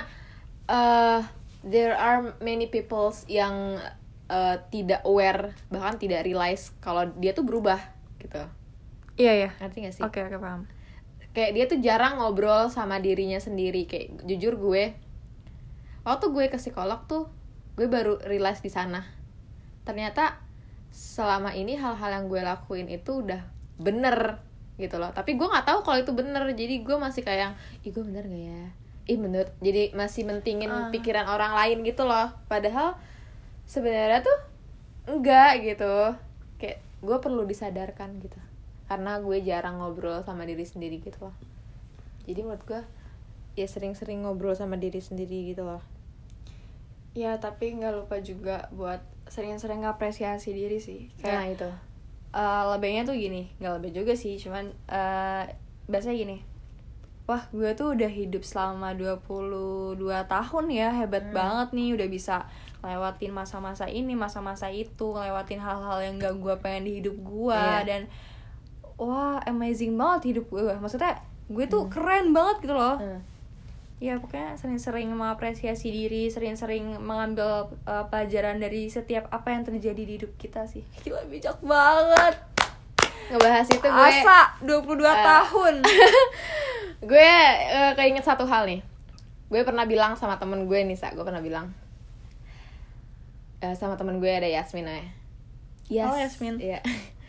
eh 0.64 1.20
there 1.64 1.96
are 1.96 2.36
many 2.44 2.68
peoples 2.68 3.24
yang 3.26 3.80
eh, 4.28 4.56
tidak 4.68 5.00
aware 5.08 5.56
bahkan 5.72 5.96
tidak 5.96 6.24
realize 6.28 6.72
kalau 6.84 7.08
dia 7.16 7.32
tuh 7.32 7.44
berubah 7.44 7.80
gitu. 8.20 8.44
Iya 9.16 9.32
ya. 9.48 9.50
Ngerti 9.60 9.78
gak 9.84 9.94
sih? 9.94 10.02
Oke 10.04 10.20
oke 10.24 10.36
paham. 10.38 10.68
Kayak 11.34 11.50
dia 11.54 11.64
tuh 11.66 11.78
jarang 11.82 12.22
ngobrol 12.22 12.70
sama 12.70 13.02
dirinya 13.02 13.42
sendiri. 13.42 13.90
Kayak 13.90 14.22
jujur 14.22 14.54
gue, 14.54 14.94
waktu 16.06 16.26
gue 16.30 16.44
ke 16.46 16.58
psikolog 16.62 17.10
tuh, 17.10 17.26
gue 17.74 17.90
baru 17.90 18.22
realize 18.22 18.62
di 18.62 18.70
sana. 18.70 19.02
Ternyata 19.82 20.38
selama 20.94 21.58
ini 21.58 21.74
hal-hal 21.74 22.22
yang 22.22 22.26
gue 22.30 22.38
lakuin 22.38 22.86
itu 22.86 23.26
udah 23.26 23.42
bener 23.82 24.38
gitu 24.76 24.96
loh. 24.98 25.10
Tapi 25.14 25.38
gue 25.38 25.46
nggak 25.46 25.66
tahu 25.66 25.80
kalau 25.82 25.98
itu 26.02 26.12
bener. 26.12 26.42
Jadi 26.52 26.82
gue 26.82 26.96
masih 26.98 27.22
kayak, 27.22 27.54
ih 27.86 27.90
gue 27.94 28.04
bener 28.04 28.24
gak 28.26 28.44
ya? 28.50 28.62
Ih 29.10 29.18
bener. 29.20 29.52
Jadi 29.60 29.92
masih 29.92 30.24
mentingin 30.24 30.70
Ah. 30.72 30.88
pikiran 30.90 31.28
orang 31.28 31.54
lain 31.54 31.84
gitu 31.84 32.02
loh. 32.08 32.32
Padahal 32.48 32.96
sebenarnya 33.64 34.24
tuh 34.24 34.38
enggak 35.06 35.62
gitu. 35.62 36.16
Kayak 36.58 36.80
gue 37.04 37.16
perlu 37.20 37.44
disadarkan 37.44 38.16
gitu 38.24 38.40
karena 38.84 39.16
gue 39.20 39.40
jarang 39.40 39.80
ngobrol 39.80 40.20
sama 40.24 40.44
diri 40.44 40.64
sendiri 40.64 41.00
gitu 41.00 41.28
loh 41.28 41.36
jadi 42.28 42.44
menurut 42.44 42.64
gue 42.68 42.80
ya 43.56 43.64
sering-sering 43.64 44.24
ngobrol 44.24 44.52
sama 44.52 44.76
diri 44.76 45.00
sendiri 45.00 45.52
gitu 45.52 45.64
loh 45.64 45.80
ya 47.16 47.40
tapi 47.40 47.72
nggak 47.76 47.92
lupa 47.96 48.20
juga 48.20 48.68
buat 48.76 49.00
sering-sering 49.30 49.88
ngapresiasi 49.88 50.52
diri 50.52 50.78
sih 50.80 51.08
nah 51.24 51.44
kayak 51.44 51.56
itu 51.56 51.70
eh, 52.34 52.62
lebihnya 52.68 53.02
tuh 53.04 53.14
gini 53.14 53.46
nggak 53.56 53.72
lebih 53.78 53.90
juga 53.94 54.12
sih 54.12 54.34
cuman 54.34 54.66
eh 54.86 55.44
biasanya 55.86 56.16
gini 56.16 56.36
wah 57.24 57.40
gue 57.48 57.70
tuh 57.72 57.94
udah 57.94 58.10
hidup 58.10 58.42
selama 58.42 58.92
22 58.92 59.96
tahun 60.26 60.64
ya 60.68 60.88
hebat 60.92 61.24
Hmm. 61.24 61.32
banget 61.32 61.68
nih 61.72 61.88
udah 61.94 62.08
bisa 62.08 62.36
lewatin 62.80 63.32
masa-masa 63.32 63.86
ini 63.86 64.12
masa-masa 64.12 64.68
itu 64.68 65.08
lewatin 65.10 65.56
hal-hal 65.56 65.98
yang 66.02 66.18
gak 66.18 66.36
gue 66.36 66.54
pengen 66.58 66.84
di 66.84 66.92
hidup 66.98 67.16
gue 67.16 67.56
Iya. 67.56 67.80
dan 67.82 68.02
wah 68.96 69.40
amazing 69.44 69.96
banget 69.96 70.36
hidup 70.36 70.50
gue 70.50 70.68
maksudnya 70.74 71.16
gue 71.46 71.64
tuh 71.64 71.88
keren 71.88 72.30
banget 72.30 72.60
gitu 72.60 72.74
loh 72.74 72.96
Hmm. 72.96 73.20
Ya 73.96 74.18
pokoknya 74.18 74.58
sering-sering 74.58 75.08
mengapresiasi 75.08 75.86
diri 75.86 76.26
sering-sering 76.26 76.98
mengambil 76.98 77.70
uh, 77.84 78.04
pelajaran 78.06 78.58
dari 78.58 78.86
setiap 78.86 79.30
apa 79.30 79.50
yang 79.50 79.62
terjadi 79.62 80.02
di 80.02 80.12
hidup 80.18 80.32
kita 80.34 80.66
sih 80.66 80.82
gila 81.00 81.22
bijak 81.26 81.56
banget 81.60 82.34
ngebahas 83.30 83.68
itu 83.70 83.80
gue 83.80 84.04
asa 84.10 84.52
22 84.60 85.00
Eh. 85.00 85.14
tahun 85.24 85.74
gue 87.10 87.32
eh, 87.70 87.92
keinget 87.94 88.22
satu 88.22 88.44
hal 88.44 88.66
nih 88.66 88.82
gue 89.48 89.60
pernah 89.62 89.84
bilang 89.84 90.12
sama 90.14 90.36
temen 90.36 90.66
gue 90.66 90.80
nih 90.82 90.98
sa 90.98 91.10
gue 91.10 91.22
pernah 91.22 91.40
bilang 91.40 91.70
Eh, 93.60 93.72
sama 93.72 93.96
temen 93.96 94.20
gue 94.20 94.28
ada 94.28 94.44
Yasmin 94.44 94.84
ya 94.84 95.00
Yas, 95.84 96.08
Oh, 96.08 96.16
Yasmin. 96.16 96.54
Iya. 96.60 96.80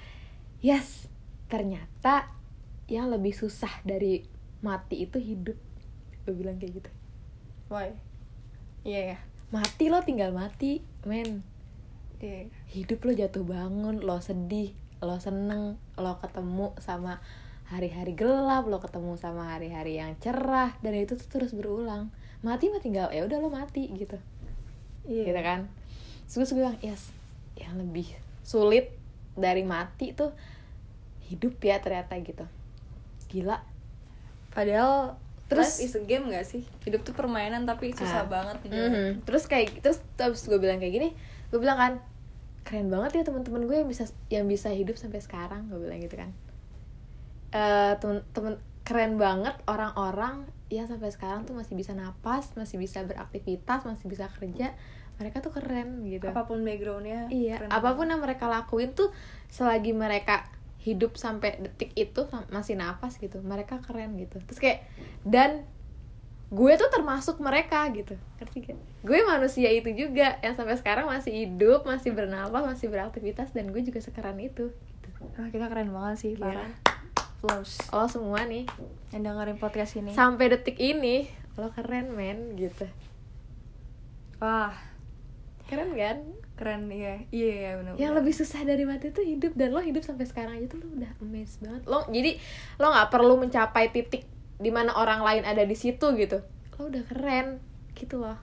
Yas, 0.67 1.07
ternyata 1.47 2.27
yang 2.87 3.07
lebih 3.07 3.31
susah 3.31 3.71
dari 3.83 4.23
mati 4.59 5.03
itu 5.03 5.15
hidup. 5.15 5.59
Gue 6.25 6.33
bilang 6.33 6.57
kayak 6.57 6.83
gitu. 6.83 6.89
why 7.69 7.93
iya 8.85 9.15
ya 9.15 9.19
Mati 9.53 9.87
lo 9.87 10.01
tinggal 10.01 10.33
mati, 10.33 10.81
men. 11.05 11.45
iya 12.19 12.49
Hidup 12.69 13.05
lo 13.05 13.13
jatuh 13.13 13.45
bangun, 13.45 14.01
lo 14.01 14.17
sedih, 14.19 14.73
lo 14.99 15.21
seneng, 15.21 15.77
lo 15.95 16.17
ketemu 16.19 16.73
sama 16.81 17.21
hari-hari 17.69 18.17
gelap, 18.17 18.65
lo 18.65 18.81
ketemu 18.81 19.15
sama 19.21 19.53
hari-hari 19.55 20.01
yang 20.01 20.17
cerah 20.17 20.75
dan 20.81 20.97
itu 20.97 21.13
tuh 21.15 21.29
terus 21.29 21.53
berulang. 21.53 22.09
Mati 22.41 22.73
mah 22.73 22.81
tinggal 22.81 23.13
ya 23.13 23.23
udah 23.23 23.37
lo 23.37 23.53
mati 23.53 23.85
gitu. 23.93 24.17
iya 25.05 25.29
gitu 25.29 25.41
kan 25.45 25.69
terus 26.25 26.49
gue 26.51 26.65
bilang 26.65 26.77
yes 26.81 27.13
yang 27.53 27.77
lebih 27.77 28.09
sulit 28.41 28.89
dari 29.37 29.61
mati 29.61 30.11
tuh 30.17 30.33
hidup 31.29 31.57
ya 31.61 31.77
ternyata 31.81 32.17
gitu 32.21 32.45
gila 33.29 33.61
padahal 34.53 35.17
Terus- 35.45 35.77
terus 35.77 35.85
is 35.85 35.93
a 35.93 36.01
game 36.01 36.25
gak 36.27 36.41
sih 36.43 36.65
hidup 36.81 37.01
tuh 37.01 37.13
permainan 37.13 37.63
tapi 37.63 37.91
susah 37.91 38.23
Ah. 38.23 38.27
banget 38.27 38.57
gitu. 38.63 38.73
Mhm. 38.73 39.21
terus 39.23 39.45
kayak 39.45 39.77
terus 39.79 40.01
terus 40.15 40.41
gue 40.43 40.57
bilang 40.57 40.77
kayak 40.77 40.91
gini 40.91 41.09
gue 41.47 41.59
bilang 41.59 41.75
kan 41.75 41.93
keren 42.61 42.89
banget 42.89 43.11
ya 43.15 43.23
teman-teman 43.23 43.63
gue 43.63 43.77
yang 43.77 43.85
bisa 43.85 44.03
yang 44.27 44.45
bisa 44.45 44.69
hidup 44.69 44.95
sampai 44.95 45.19
sekarang 45.19 45.67
gue 45.67 45.77
bilang 45.77 45.99
gitu 45.99 46.15
kan 46.15 46.33
eh 47.51 47.93
temen-temen 47.95 48.57
keren 48.81 49.15
banget 49.15 49.53
orang-orang 49.65 50.45
yang 50.67 50.85
sampai 50.85 51.09
sekarang 51.09 51.45
tuh 51.45 51.53
masih 51.53 51.73
bisa 51.73 51.93
napas 51.93 52.51
masih 52.55 52.75
bisa 52.75 53.01
beraktivitas 53.01 53.85
masih 53.85 54.05
bisa 54.07 54.25
kerja 54.29 54.73
mereka 55.15 55.39
tuh 55.39 55.53
keren 55.53 56.03
gitu 56.03 56.25
apa 56.25 56.43
pun 56.43 56.59
backgroundnya 56.59 57.29
Iya, 57.29 57.61
keren 57.61 57.69
apa 57.69 57.89
pun 57.93 58.09
yang 58.09 58.19
mereka 58.19 58.45
lakuin 58.47 58.91
tuh 58.91 59.13
selagi 59.47 59.93
mereka 59.93 60.49
hidup 60.85 61.17
sampai 61.17 61.57
detik 61.57 61.91
itu 61.97 62.29
masih 62.53 62.77
nafas 62.77 63.17
gitu, 63.17 63.41
mereka 63.41 63.81
keren 63.81 64.13
gitu. 64.21 64.37
Terus 64.45 64.59
kayak 64.61 64.79
dan 65.25 65.65
gue 66.53 66.71
tuh 66.77 66.93
termasuk 66.93 67.41
mereka 67.41 67.89
gitu, 67.89 68.13
ngerti 68.37 68.69
gak? 68.69 68.77
Gue 69.01 69.25
manusia 69.25 69.65
itu 69.73 69.89
juga 69.97 70.37
yang 70.45 70.53
sampai 70.53 70.77
sekarang 70.77 71.09
masih 71.09 71.33
hidup, 71.33 71.89
masih 71.89 72.13
bernafas, 72.13 72.61
masih 72.61 72.93
beraktivitas 72.93 73.49
dan 73.49 73.73
gue 73.73 73.81
juga 73.81 73.97
sekeran 73.97 74.37
itu. 74.37 74.69
Gitu. 74.69 75.09
Ah, 75.41 75.49
kita 75.49 75.65
keren 75.65 75.89
banget 75.89 76.15
sih 76.21 76.31
Gila. 76.37 76.53
parah 76.53 76.71
Applause. 77.17 77.81
Lo 77.89 78.05
semua 78.05 78.45
nih 78.45 78.69
yang 79.09 79.25
dengerin 79.25 79.57
podcast 79.57 79.97
ini 79.97 80.13
sampai 80.13 80.53
detik 80.53 80.77
ini 80.77 81.25
lo 81.57 81.73
keren 81.73 82.13
men 82.13 82.53
gitu, 82.59 82.85
wah 84.43 84.75
keren 85.71 85.95
kan? 85.97 86.19
Keren 86.55 86.87
iya. 86.87 87.19
Iya 87.29 87.51
iya 87.51 87.71
benar 87.75 87.93
yang 87.99 88.15
lebih 88.15 88.31
susah 88.31 88.63
dari 88.63 88.87
mati 88.87 89.11
itu 89.11 89.21
hidup 89.21 89.53
dan 89.59 89.75
lo 89.75 89.83
hidup 89.83 90.07
sampai 90.07 90.23
sekarang 90.23 90.55
aja 90.55 90.71
tuh 90.71 90.79
lo 90.83 90.87
udah 90.95 91.11
amazed 91.19 91.59
banget. 91.59 91.83
Lo 91.83 92.07
jadi 92.07 92.39
lo 92.79 92.87
nggak 92.95 93.09
perlu 93.11 93.35
mencapai 93.35 93.91
titik 93.91 94.23
di 94.55 94.71
mana 94.71 94.95
orang 94.95 95.19
lain 95.19 95.43
ada 95.43 95.63
di 95.67 95.75
situ 95.75 96.15
gitu. 96.15 96.39
Lo 96.79 96.87
udah 96.87 97.03
keren 97.11 97.59
gitu 97.91 98.23
loh. 98.23 98.39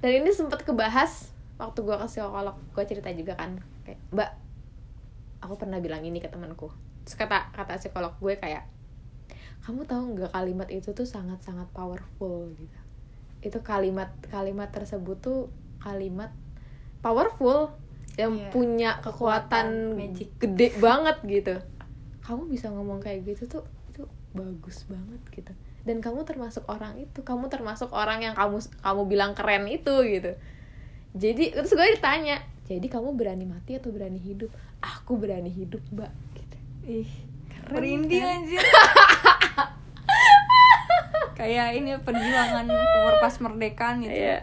Dan 0.00 0.24
ini 0.24 0.32
sempat 0.34 0.64
kebahas 0.64 1.30
waktu 1.60 1.78
gue 1.84 1.96
ke 2.00 2.06
psikolog. 2.08 2.56
Gue 2.72 2.84
cerita 2.88 3.12
juga 3.12 3.36
kan 3.36 3.60
kayak 3.84 4.00
mbak 4.10 4.30
aku 5.44 5.54
pernah 5.60 5.78
bilang 5.78 6.00
ini 6.02 6.18
ke 6.18 6.32
temanku. 6.32 6.72
Terus 7.04 7.14
kata 7.20 7.52
kata 7.52 7.76
psikolog 7.76 8.16
gue 8.18 8.34
kayak 8.40 8.64
kamu 9.62 9.86
tahu 9.86 10.18
nggak 10.18 10.32
kalimat 10.34 10.68
itu 10.72 10.90
tuh 10.90 11.06
sangat 11.06 11.44
sangat 11.44 11.68
powerful 11.70 12.50
gitu. 12.56 12.78
Itu 13.44 13.60
kalimat 13.60 14.10
kalimat 14.32 14.72
tersebut 14.72 15.20
tuh 15.20 15.40
kalimat 15.82 16.34
powerful 17.02 17.74
yang 18.14 18.32
Iya. 18.34 18.48
punya 18.48 18.90
kekuatan 18.98 19.66
Kekuatan 19.90 19.98
magic. 19.98 20.28
gede 20.38 20.68
banget 20.78 21.16
gitu 21.22 21.54
kamu 22.22 22.42
bisa 22.46 22.68
ngomong 22.68 22.98
kayak 22.98 23.26
gitu 23.26 23.48
tuh 23.50 23.62
itu 23.88 24.02
bagus 24.30 24.84
banget 24.84 25.20
gitu 25.30 25.52
dan 25.82 25.98
kamu 25.98 26.22
termasuk 26.22 26.62
orang 26.66 26.94
itu 26.96 27.20
kamu 27.20 27.48
termasuk 27.48 27.90
orang 27.90 28.22
yang 28.22 28.32
kamu 28.32 28.62
kamu 28.78 29.02
bilang 29.04 29.32
keren 29.32 29.66
itu 29.66 29.90
gitu 30.04 30.32
jadi 31.12 31.44
terus 31.52 31.70
gue 31.70 31.88
ditanya 31.90 32.38
jadi 32.64 32.86
kamu 32.86 33.12
berani 33.12 33.44
mati 33.44 33.74
atau 33.74 33.90
berani 33.90 34.16
hidup 34.16 34.48
aku 34.78 35.16
berani 35.16 35.50
hidup 35.50 35.82
mbak 35.90 36.08
gitu 36.32 36.56
ih 37.02 37.10
Keren, 37.50 37.74
merinding 37.74 38.22
kan? 38.22 38.36
anjir 38.38 38.62
kayak 41.34 41.74
ini 41.74 41.96
perjuangan 41.98 42.68
pas 43.18 43.34
merdekaan 43.36 43.96
gitu 44.00 44.14
Iya. 44.14 44.38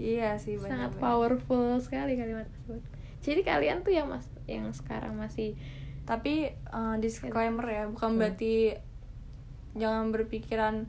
Iya 0.00 0.34
sih 0.34 0.56
sangat 0.56 0.90
benar. 0.90 1.02
powerful 1.02 1.76
sekali 1.76 2.16
kalimat 2.16 2.48
tersebut. 2.48 2.80
Jadi 3.20 3.40
kalian 3.42 3.78
tuh 3.80 3.92
yang 3.92 4.08
mas 4.08 4.24
yang 4.46 4.64
sekarang 4.70 5.12
masih 5.14 5.52
tapi 6.02 6.48
eh, 6.50 6.96
disclaimer 6.98 7.62
ya 7.62 7.84
bukan 7.86 8.10
Hmm. 8.10 8.18
berarti 8.18 8.74
jangan 9.72 10.08
berpikiran 10.08 10.88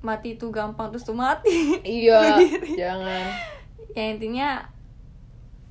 mati 0.00 0.32
itu 0.32 0.48
gampang 0.48 0.88
terus 0.88 1.02
tuh 1.02 1.12
mati. 1.12 1.76
Iya 1.98 2.38
jangan. 2.72 3.26
Ya 3.90 4.04
intinya 4.06 4.48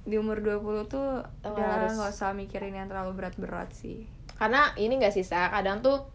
di 0.04 0.16
umur 0.16 0.38
20 0.38 0.60
tuh 0.86 1.24
Oh, 1.24 1.50
udah 1.50 1.66
harus- 1.80 1.96
nggak 1.96 2.12
usah 2.12 2.32
mikirin 2.32 2.76
yang 2.76 2.86
terlalu 2.86 3.16
berat-berat 3.16 3.72
sih. 3.72 4.06
Karena 4.36 4.76
ini 4.76 5.00
gak 5.00 5.16
sisa 5.16 5.48
kadang 5.48 5.80
tuh 5.80 6.12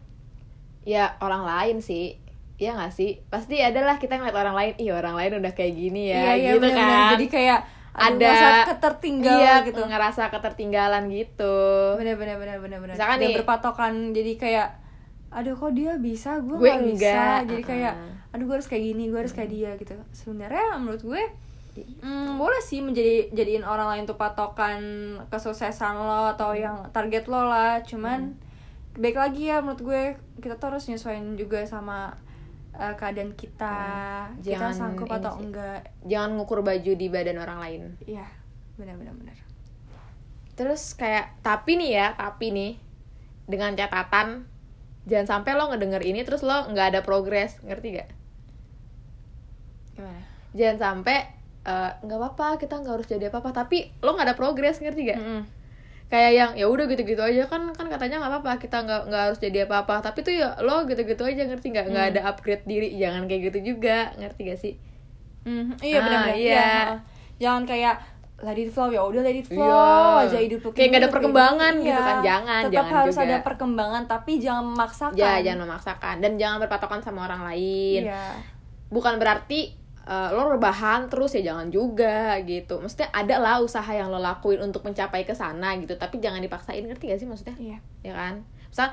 ya 0.83 1.17
orang 1.17 1.41
lain 1.41 1.77
sih 1.81 2.20
Iya 2.61 2.77
gak 2.77 2.93
sih? 2.93 3.17
Pasti 3.25 3.57
adalah 3.57 3.97
kita 3.97 4.15
ngeliat 4.15 4.37
orang 4.37 4.53
lain, 4.53 4.73
ih 4.77 4.93
orang 4.93 5.17
lain 5.17 5.41
udah 5.41 5.51
kayak 5.51 5.73
gini 5.73 6.07
ya, 6.07 6.13
iya, 6.13 6.31
iya, 6.31 6.51
gitu 6.53 6.61
bener-bener. 6.63 6.93
kan. 6.93 7.11
jadi 7.11 7.25
kayak 7.27 7.59
Ada- 7.91 8.15
merasa 8.15 8.49
ketertinggal 8.69 9.35
iya, 9.35 9.53
gitu. 9.65 9.81
ngerasa 9.81 10.23
ketertinggalan 10.29 11.03
gitu. 11.09 11.57
bener 11.97 12.15
bener 12.15 12.37
bener 12.37 12.57
bener 12.59 12.77
bener 12.79 12.93
Misalkan 12.93 13.17
dia 13.17 13.27
nih- 13.27 13.37
berpatokan 13.41 13.93
jadi 14.11 14.33
kayak 14.37 14.67
aduh 15.31 15.55
kok 15.55 15.73
dia 15.73 15.97
bisa? 15.97 16.37
Gue 16.39 16.55
Gue 16.55 16.69
nggak 16.69 16.85
bisa. 16.93 17.23
jadi 17.43 17.63
kayak 17.65 17.93
aduh 18.31 18.45
gue 18.45 18.55
harus 18.55 18.69
kayak 18.69 18.83
gini 18.85 19.03
gue 19.07 19.19
harus 19.19 19.33
kayak 19.33 19.49
dia 19.49 19.71
gitu. 19.75 19.91
Sebenarnya 20.13 20.77
menurut 20.77 21.01
gue 21.01 21.21
hmm, 21.99 22.35
boleh 22.35 22.61
sih 22.61 22.79
menjadi 22.79 23.31
jadiin 23.31 23.63
orang 23.63 23.87
lain 23.89 24.03
tuh 24.03 24.15
patokan 24.15 24.79
kesuksesan 25.27 25.95
lo 25.97 26.29
atau 26.29 26.53
yang 26.53 26.83
target 26.91 27.25
lo 27.25 27.43
lah. 27.43 27.81
Cuman 27.81 28.35
baik 28.93 29.15
lagi 29.15 29.47
ya 29.47 29.59
menurut 29.59 29.81
gue 29.81 30.01
kita 30.37 30.55
tuh 30.55 30.67
harus 30.69 30.85
nyesuaiin 30.85 31.35
juga 31.35 31.63
sama 31.65 32.11
uh, 32.73 32.93
keadaan 32.95 33.31
kita 33.33 33.75
kita 34.39 34.43
Jangan 34.43 34.73
sanggup 34.73 35.07
atau 35.09 35.35
sih. 35.35 35.43
enggak 35.47 35.79
Jangan 36.03 36.29
ngukur 36.35 36.59
baju 36.61 36.91
di 36.93 37.07
badan 37.07 37.37
orang 37.37 37.59
lain. 37.59 37.81
iya 38.05 38.27
benar 38.75 38.95
benar 38.97 39.13
benar 39.15 39.37
Terus 40.51 40.93
kayak 40.93 41.41
tapi 41.41 41.73
nih 41.75 41.91
ya, 41.95 42.07
tapi 42.13 42.51
nih 42.51 42.71
dengan 43.47 43.73
catatan 43.73 44.45
jangan 45.09 45.41
sampai 45.41 45.57
lo 45.57 45.71
ngedenger 45.71 46.03
ini 46.05 46.21
terus 46.21 46.45
lo 46.45 46.69
nggak 46.69 46.87
ada 46.93 47.01
progres, 47.01 47.57
ngerti 47.65 47.97
gak? 47.97 48.09
gimana 49.95 50.21
Jangan 50.53 50.77
sampai 50.77 51.17
eh, 51.63 51.91
nggak 52.05 52.17
apa-apa 52.19 52.61
kita 52.61 52.77
nggak 52.77 52.93
harus 52.93 53.07
jadi 53.09 53.25
apa-apa 53.29 53.51
tapi 53.55 53.89
lo 53.99 54.13
nggak 54.13 54.27
ada 54.29 54.37
progres 54.37 54.77
ngerti 54.77 55.01
gak? 55.09 55.19
Mm-mm. 55.19 55.41
Kayak 56.11 56.31
yang 56.33 56.51
ya 56.53 56.67
udah 56.67 56.85
gitu-gitu 56.85 57.17
aja 57.17 57.47
kan 57.47 57.71
kan 57.71 57.87
katanya 57.87 58.19
nggak 58.19 58.31
apa-apa 58.33 58.51
kita 58.59 58.77
nggak 58.79 59.01
nggak 59.07 59.21
harus 59.25 59.39
jadi 59.39 59.63
apa-apa 59.63 60.03
tapi 60.03 60.19
tuh 60.19 60.33
ya 60.35 60.59
lo 60.59 60.83
gitu-gitu 60.83 61.23
aja 61.23 61.41
ngerti 61.41 61.71
nggak 61.71 61.85
nggak 61.87 62.05
Hmm. 62.05 62.11
ada 62.11 62.21
upgrade 62.27 62.63
diri 62.63 62.91
jangan 62.93 63.25
kayak 63.25 63.41
gitu 63.47 63.59
juga 63.71 64.11
ngerti 64.15 64.41
gak 64.45 64.59
sih 64.59 64.73
Mhm, 65.41 65.79
iya 65.79 65.97
Ah, 65.97 66.03
benar-benar 66.03 66.37
iya. 66.37 66.61
heeh. 66.61 66.97
jangan 67.39 67.63
kayak 67.63 67.95
let 68.39 68.53
it 68.55 68.69
flow 68.69 68.89
ya 68.89 69.01
udah 69.01 69.21
let 69.21 69.33
it 69.33 69.47
flow 69.47 69.65
Iya. 70.19 70.27
aja 70.27 70.37
hidup 70.39 70.59
Kayak 70.67 70.77
nggak 70.83 70.91
ada 70.91 71.01
hidup, 71.01 71.13
perkembangan 71.13 71.73
hidup. 71.73 71.81
gitu 71.83 71.93
Iya. 71.95 72.03
kan. 72.03 72.17
Jangan, 72.21 72.61
tetap 72.61 72.73
jangan 72.75 72.93
harus 72.93 73.15
juga. 73.15 73.23
ada 73.23 73.37
perkembangan 73.39 74.03
tapi 74.05 74.31
jangan 74.37 74.63
memaksakan 74.67 75.17
ya 75.17 75.33
jangan 75.41 75.59
memaksakan 75.63 76.15
dan 76.19 76.31
jangan 76.35 76.57
berpatokan 76.59 76.99
sama 76.99 77.19
orang 77.23 77.41
lain 77.43 78.01
iya 78.05 78.35
bukan 78.87 79.15
berarti 79.15 79.79
eh, 80.07 80.29
lo 80.33 80.49
rebahan 80.49 81.07
terus 81.11 81.37
ya 81.37 81.53
jangan 81.53 81.69
juga 81.69 82.37
gitu. 82.45 82.81
Maksudnya 82.81 83.09
ada 83.13 83.35
lah 83.37 83.55
usaha 83.61 83.87
yang 83.91 84.09
lo 84.09 84.17
lakuin 84.17 84.61
untuk 84.61 84.81
mencapai 84.85 85.25
ke 85.25 85.33
sana 85.37 85.77
gitu. 85.77 85.97
Tapi 85.97 86.17
jangan 86.17 86.41
dipaksain 86.41 86.81
ngerti 86.81 87.11
gak 87.11 87.19
sih 87.21 87.27
maksudnya? 87.29 87.55
Iya. 87.57 87.77
Ya 88.01 88.13
kan? 88.17 88.45
Misal 88.69 88.89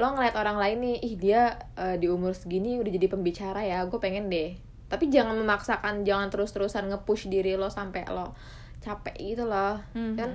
lo 0.00 0.16
ngeliat 0.16 0.32
orang 0.40 0.56
lain 0.56 0.78
nih 0.80 0.96
ih 1.04 1.14
dia 1.20 1.42
eh, 1.76 2.00
di 2.00 2.08
umur 2.08 2.32
segini 2.32 2.80
udah 2.80 2.88
jadi 2.88 3.06
pembicara 3.06 3.60
ya 3.62 3.84
gue 3.84 3.98
pengen 4.00 4.32
deh. 4.32 4.56
Tapi 4.88 5.10
jangan 5.10 5.36
memaksakan 5.36 6.06
jangan 6.06 6.28
terus 6.32 6.54
terusan 6.54 6.88
nge-push 6.88 7.28
diri 7.28 7.56
lo 7.58 7.68
sampai 7.68 8.08
lo 8.08 8.32
capek 8.80 9.16
gitu 9.20 9.44
loh. 9.44 9.80
Mhm. 9.92 10.16
kan? 10.16 10.30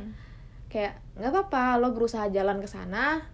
Kayak 0.70 1.02
nggak 1.18 1.32
apa-apa 1.34 1.82
lo 1.82 1.92
berusaha 1.98 2.30
jalan 2.30 2.62
ke 2.62 2.70
sana 2.70 3.26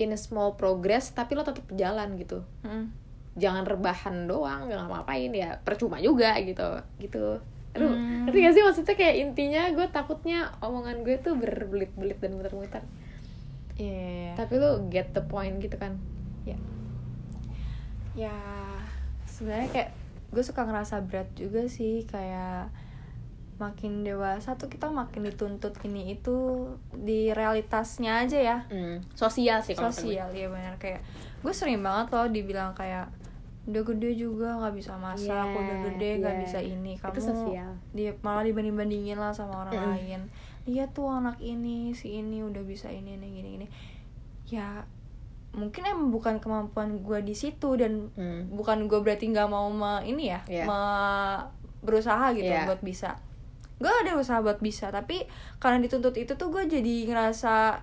in 0.00 0.16
a 0.16 0.18
small 0.18 0.56
progress 0.56 1.12
tapi 1.12 1.36
lo 1.36 1.44
tetap 1.44 1.68
jalan 1.76 2.16
gitu. 2.16 2.40
Mhm. 2.64 3.09
Jangan 3.38 3.62
rebahan 3.62 4.26
doang 4.26 4.66
nggak 4.66 4.90
ngapain 4.90 5.30
ya 5.30 5.58
percuma 5.62 6.02
juga 6.02 6.34
gitu 6.42 6.66
gitu. 6.98 7.38
Aduh 7.70 7.94
Hmm. 7.94 8.26
ngerti 8.26 8.38
gak 8.42 8.54
sih 8.58 8.62
maksudnya 8.66 8.94
kayak 8.98 9.16
intinya 9.22 9.62
gue 9.70 9.86
takutnya 9.94 10.50
omongan 10.58 11.06
gue 11.06 11.14
tuh 11.22 11.38
berbelit-belit 11.38 12.18
dan 12.18 12.34
muter-muter 12.34 12.82
iya 13.78 13.94
iya, 13.94 14.10
iya. 14.10 14.32
tapi 14.34 14.58
lu 14.58 14.90
get 14.90 15.14
the 15.14 15.22
point 15.22 15.56
gitu 15.62 15.78
kan? 15.78 15.94
Ya. 16.42 16.58
Ya 18.18 18.36
sebenarnya 19.24 19.70
kayak 19.70 19.90
gue 20.34 20.42
suka 20.42 20.66
ngerasa 20.66 21.00
berat 21.06 21.30
juga 21.38 21.64
sih 21.70 22.04
kayak 22.04 22.74
makin 23.60 24.02
dewasa 24.02 24.56
tuh 24.56 24.72
kita 24.72 24.88
makin 24.88 25.28
dituntut 25.28 25.76
ini 25.84 26.16
itu 26.16 26.68
di 26.90 27.30
realitasnya 27.30 28.24
aja 28.24 28.38
ya. 28.40 28.58
Hmm, 28.66 29.04
sosial 29.12 29.60
sih 29.62 29.76
kalau 29.76 29.92
sosial 29.94 30.32
ya 30.32 30.48
benar 30.48 30.74
kayak 30.80 31.00
gue 31.40 31.52
sering 31.54 31.80
banget 31.80 32.12
loh 32.12 32.26
dibilang 32.28 32.72
kayak 32.74 33.08
udah 33.62 33.82
gede 33.84 34.10
juga 34.14 34.56
nggak 34.56 34.74
bisa 34.74 34.96
masak 34.96 35.28
Iya, 35.46 35.52
udah 35.52 35.76
gede 35.86 36.10
nggak 36.18 36.34
iya. 36.34 36.42
bisa 36.42 36.58
ini 36.58 36.92
Itu 36.94 37.04
kamu 37.04 37.20
sosial. 37.20 37.70
dia 37.92 38.10
malah 38.18 38.42
dibanding 38.42 38.74
bandingin 38.74 39.16
lah 39.16 39.30
sama 39.30 39.62
orang 39.62 39.74
Mm-mm. 39.74 39.92
lain 39.94 40.20
lihat 40.64 40.90
tuh 40.90 41.08
anak 41.08 41.36
ini 41.38 41.90
si 41.90 42.16
ini 42.16 42.40
udah 42.40 42.62
bisa 42.62 42.88
ini 42.88 43.14
ini 43.14 43.26
gini 43.30 43.48
gini 43.54 43.66
ya 44.46 44.80
mungkin 45.50 45.82
emang 45.82 46.08
bukan 46.08 46.38
kemampuan 46.38 47.00
gue 47.00 47.18
di 47.20 47.32
situ 47.32 47.74
dan 47.74 48.08
Hmm. 48.12 48.46
bukan 48.50 48.86
gue 48.86 48.98
berarti 48.98 49.26
nggak 49.26 49.46
mau 49.46 49.66
me, 49.66 49.98
ini 50.04 50.30
ya 50.30 50.40
Iya. 50.46 50.64
me- 50.64 51.44
berusaha 51.80 52.30
gitu 52.32 52.46
Iya. 52.46 52.64
buat 52.64 52.80
bisa 52.80 53.18
gue 53.76 53.88
ada 53.88 54.12
usaha 54.14 54.38
buat 54.38 54.58
bisa 54.58 54.88
tapi 54.88 55.24
karena 55.56 55.80
dituntut 55.80 56.12
itu 56.14 56.32
tuh 56.34 56.48
gue 56.48 56.64
jadi 56.66 56.94
ngerasa 57.06 57.80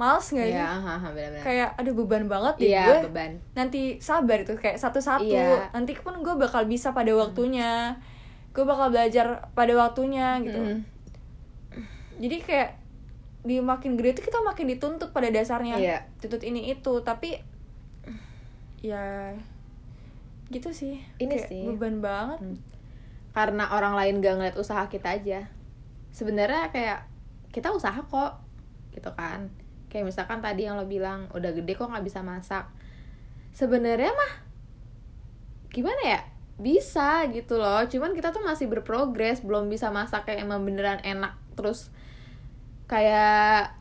males 0.00 0.24
nggak 0.26 0.48
aha, 0.48 0.72
aha, 0.96 1.08
benar-benar. 1.10 1.42
kayak 1.42 1.68
ada 1.74 1.90
beban 1.92 2.24
banget 2.24 2.54
deh 2.56 2.70
Iya, 2.70 2.84
gue 2.86 2.98
beban. 3.06 3.32
nanti 3.52 3.80
sabar 3.98 4.40
itu 4.40 4.54
kayak 4.54 4.76
satu-satu 4.76 5.28
Iya. 5.28 5.68
nanti 5.70 5.92
pun 5.94 6.16
gue 6.18 6.34
bakal 6.34 6.64
bisa 6.64 6.90
pada 6.90 7.12
waktunya 7.12 8.00
gue 8.50 8.64
bakal 8.64 8.88
belajar 8.88 9.26
pada 9.52 9.72
waktunya 9.74 10.40
gitu 10.40 10.56
Mm. 10.56 10.78
jadi 12.18 12.36
kayak 12.40 12.70
di 13.40 13.56
makin 13.56 13.94
gede 13.94 14.16
tuh 14.16 14.24
kita 14.26 14.40
makin 14.40 14.68
dituntut 14.68 15.10
pada 15.10 15.28
dasarnya 15.28 15.76
Iya. 15.76 15.98
tuntut 16.18 16.40
ini 16.40 16.68
itu 16.68 16.92
tapi 17.00 17.36
ya 18.80 19.36
gitu 20.48 20.68
sih 20.70 20.98
Ini 21.16 21.30
Kayak 21.36 21.46
sih. 21.46 21.62
beban 21.64 22.00
banget 22.00 22.40
Hmm. 22.40 22.56
Karena 23.30 23.70
orang 23.70 23.94
lain 23.94 24.18
gak 24.18 24.34
ngeliat 24.34 24.56
usaha 24.56 24.82
kita 24.84 25.14
aja. 25.14 25.46
Sebenarnya 26.10 26.66
kayak 26.68 27.06
kita 27.48 27.70
usaha 27.70 27.94
kok, 27.94 28.42
gitu 28.90 29.06
kan. 29.14 29.46
Kayak 29.90 30.14
misalkan 30.14 30.38
tadi 30.38 30.64
yang 30.64 30.78
lo 30.78 30.86
bilang 30.86 31.26
udah 31.34 31.50
gede 31.50 31.74
kok 31.74 31.90
nggak 31.90 32.06
bisa 32.06 32.22
masak. 32.22 32.70
Sebenarnya 33.50 34.14
mah 34.14 34.32
gimana 35.74 36.02
ya? 36.06 36.20
Bisa 36.56 37.26
gitu 37.34 37.58
loh. 37.58 37.82
Cuman 37.90 38.14
kita 38.14 38.30
tuh 38.30 38.40
masih 38.46 38.70
berprogres, 38.70 39.42
belum 39.42 39.66
bisa 39.66 39.90
masak 39.90 40.30
yang 40.30 40.46
emang 40.46 40.62
beneran 40.62 41.02
enak. 41.02 41.34
Terus 41.58 41.90
kayak 42.86 43.80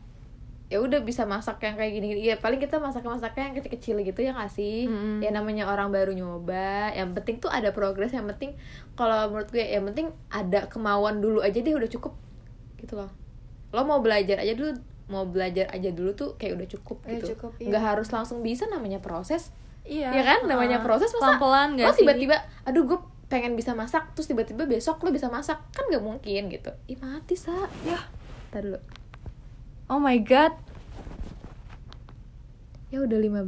ya 0.69 0.77
udah 0.77 1.01
bisa 1.01 1.25
masak 1.25 1.57
yang 1.65 1.73
kayak 1.81 1.97
gini-gini 1.97 2.29
ya 2.29 2.37
paling 2.37 2.61
kita 2.61 2.77
masak 2.77 3.01
masaknya 3.01 3.49
yang 3.49 3.55
kecil-kecil 3.57 4.05
gitu 4.05 4.21
ya 4.21 4.37
nggak 4.37 4.53
sih 4.53 4.85
Mm-mm. 4.85 5.17
ya 5.17 5.33
namanya 5.33 5.65
orang 5.65 5.89
baru 5.89 6.13
nyoba 6.13 6.93
yang 6.93 7.17
penting 7.17 7.41
tuh 7.41 7.49
ada 7.49 7.73
progres 7.73 8.13
yang 8.13 8.29
penting 8.29 8.53
kalau 8.93 9.33
menurut 9.33 9.49
gue 9.49 9.65
yang 9.65 9.89
penting 9.89 10.13
ada 10.29 10.69
kemauan 10.69 11.25
dulu 11.25 11.41
aja 11.41 11.57
deh 11.57 11.73
udah 11.73 11.89
cukup 11.89 12.13
gitu 12.77 13.01
loh 13.01 13.09
lo 13.73 13.81
mau 13.81 13.97
belajar 14.05 14.45
aja 14.45 14.53
dulu 14.53 14.77
mau 15.09 15.25
belajar 15.25 15.65
aja 15.73 15.89
dulu 15.89 16.13
tuh 16.13 16.37
kayak 16.37 16.53
udah 16.55 16.67
cukup 16.69 16.97
Ya, 17.03 17.17
gitu. 17.17 17.33
cukup, 17.35 17.51
iya. 17.57 17.67
nggak 17.73 17.83
harus 17.83 18.07
langsung 18.09 18.39
bisa 18.39 18.69
namanya 18.69 19.01
proses. 19.01 19.49
Iya 19.83 20.13
ya 20.13 20.21
kan? 20.21 20.45
namanya 20.45 20.77
Ah, 20.79 20.85
proses 20.85 21.09
masa 21.09 21.33
pelan-pelan 21.35 21.69
lo 21.73 21.81
gak 21.81 21.97
sih? 21.97 22.05
tiba-tiba 22.05 22.37
aduh 22.61 22.85
gue 22.85 22.99
pengen 23.25 23.57
bisa 23.57 23.73
masak 23.73 24.13
terus 24.13 24.29
tiba-tiba 24.29 24.69
besok 24.69 25.01
lo 25.01 25.09
bisa 25.09 25.25
masak. 25.27 25.57
Kan 25.73 25.89
nggak 25.89 26.01
mungkin 26.01 26.47
gitu. 26.47 26.69
Ih 26.85 26.97
mati 27.01 27.33
sa. 27.33 27.65
Ya. 27.81 27.97
Ntar 28.53 28.61
dulu. 28.63 28.79
Oh 29.89 29.97
my 29.97 30.21
god. 30.21 30.53
Ya 32.89 33.01
udah 33.01 33.17
15 33.17 33.41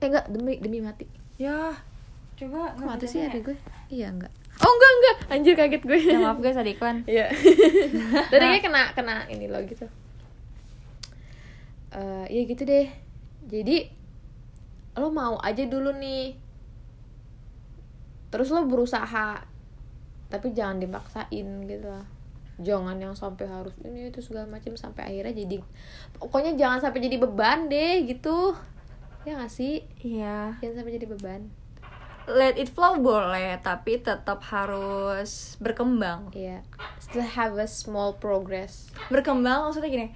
eh 0.00 0.06
enggak 0.06 0.26
demi 0.26 0.58
demi 0.58 0.78
mati. 0.82 1.06
Ya. 1.36 1.74
Coba 2.34 2.74
kok 2.74 2.82
mati 2.82 3.06
sih 3.06 3.22
ada 3.22 3.38
gue? 3.38 3.54
Iya 3.88 4.10
enggak 4.10 4.32
oh 4.60 4.68
enggak 4.70 4.92
enggak 4.92 5.16
anjir 5.32 5.54
kaget 5.56 5.82
gue. 5.86 5.98
Ya 6.04 6.18
maaf 6.20 6.38
guys 6.38 6.56
ada 6.56 6.68
iklan. 6.68 7.02
Iya. 7.06 7.32
Tadi 8.32 8.44
kayak 8.44 8.62
kena 8.62 8.82
kena 8.92 9.14
ini 9.26 9.46
loh 9.48 9.62
gitu. 9.64 9.88
Eh, 11.90 12.26
iya 12.28 12.42
gitu 12.44 12.62
deh. 12.62 12.86
Jadi 13.44 13.90
lo 14.94 15.08
mau 15.08 15.38
aja 15.38 15.62
dulu 15.64 15.90
nih. 15.92 16.34
Terus 18.30 18.48
lo 18.48 18.62
berusaha. 18.64 19.42
Tapi 20.30 20.46
jangan 20.54 20.78
dipaksain 20.78 21.48
gitu 21.66 21.88
lah. 21.90 22.06
Jangan 22.60 23.00
yang 23.00 23.16
sampai 23.16 23.48
harus 23.48 23.72
ini 23.82 24.12
itu 24.12 24.20
segala 24.20 24.44
macam 24.46 24.76
sampai 24.76 25.08
akhirnya 25.08 25.32
jadi 25.32 25.56
pokoknya 26.14 26.54
jangan 26.54 26.78
sampai 26.78 27.00
jadi 27.00 27.16
beban 27.18 27.66
deh 27.66 28.04
gitu. 28.04 28.52
Ya 29.20 29.36
gak 29.36 29.52
sih? 29.52 29.84
iya 30.00 30.56
Jangan 30.60 30.80
sampai 30.80 30.96
jadi 30.96 31.08
beban. 31.08 31.42
let 32.30 32.54
it 32.56 32.70
flow 32.70 32.94
boleh 32.96 33.58
tapi 33.58 33.98
tetap 33.98 34.38
harus 34.48 35.56
berkembang 35.58 36.30
Iya. 36.30 36.62
Still 36.96 37.26
have 37.26 37.58
a 37.58 37.66
small 37.66 38.14
progress. 38.14 38.92
berkembang 39.08 39.66
maksudnya 39.66 39.90
gini 39.90 40.08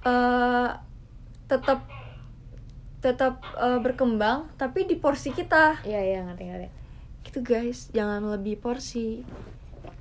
eh 0.00 0.68
tetap 1.46 1.80
tetap 2.98 3.38
eh, 3.54 3.78
berkembang 3.78 4.50
tapi 4.54 4.84
di 4.84 4.96
porsi 4.96 5.30
kita 5.30 5.80
Iya 5.82 6.00
iya 6.02 6.18
ngerti 6.22 6.44
ngerti. 6.44 6.68
gitu 7.22 7.38
guys 7.40 7.88
jangan 7.90 8.24
lebih 8.26 8.56
porsi 8.56 9.22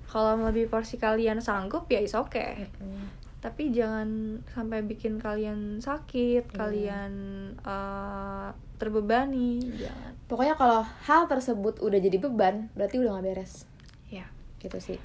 kalau 0.08 0.40
lebih 0.42 0.66
porsi 0.66 0.96
kalian 0.96 1.38
sanggup 1.38 1.86
ya 1.86 2.00
is 2.00 2.14
okay 2.14 2.66
Mm-mm. 2.74 3.06
tapi 3.38 3.70
jangan 3.70 4.08
sampai 4.50 4.82
bikin 4.82 5.20
kalian 5.20 5.78
sakit 5.78 6.48
Iya. 6.48 6.56
kalian 6.56 7.14
eh, 7.60 8.50
terbebani 8.78 9.62
jangan 9.74 10.12
Pokoknya 10.28 10.54
kalau 10.54 10.82
hal 11.02 11.24
tersebut 11.26 11.80
udah 11.80 11.98
jadi 11.98 12.20
beban, 12.20 12.68
berarti 12.76 13.00
udah 13.00 13.16
gak 13.16 13.26
beres. 13.26 13.64
ya 14.06 14.28
Gitu 14.60 14.76
sih. 14.78 15.00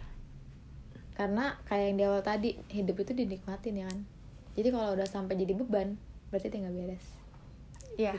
Karena 1.15 1.55
kayak 1.63 1.85
yang 1.87 1.97
di 1.97 2.05
awal 2.05 2.21
tadi, 2.21 2.59
hidup 2.67 2.99
itu 2.99 3.15
dinikmatin 3.15 3.75
ya 3.77 3.87
kan. 3.87 4.03
Jadi 4.53 4.69
kalau 4.69 4.93
udah 4.93 5.05
sampai 5.05 5.35
jadi 5.35 5.55
beban, 5.55 5.97
berarti 6.29 6.49
itu 6.49 6.59
gak 6.59 6.75
beres. 6.75 7.07
ya 7.93 8.17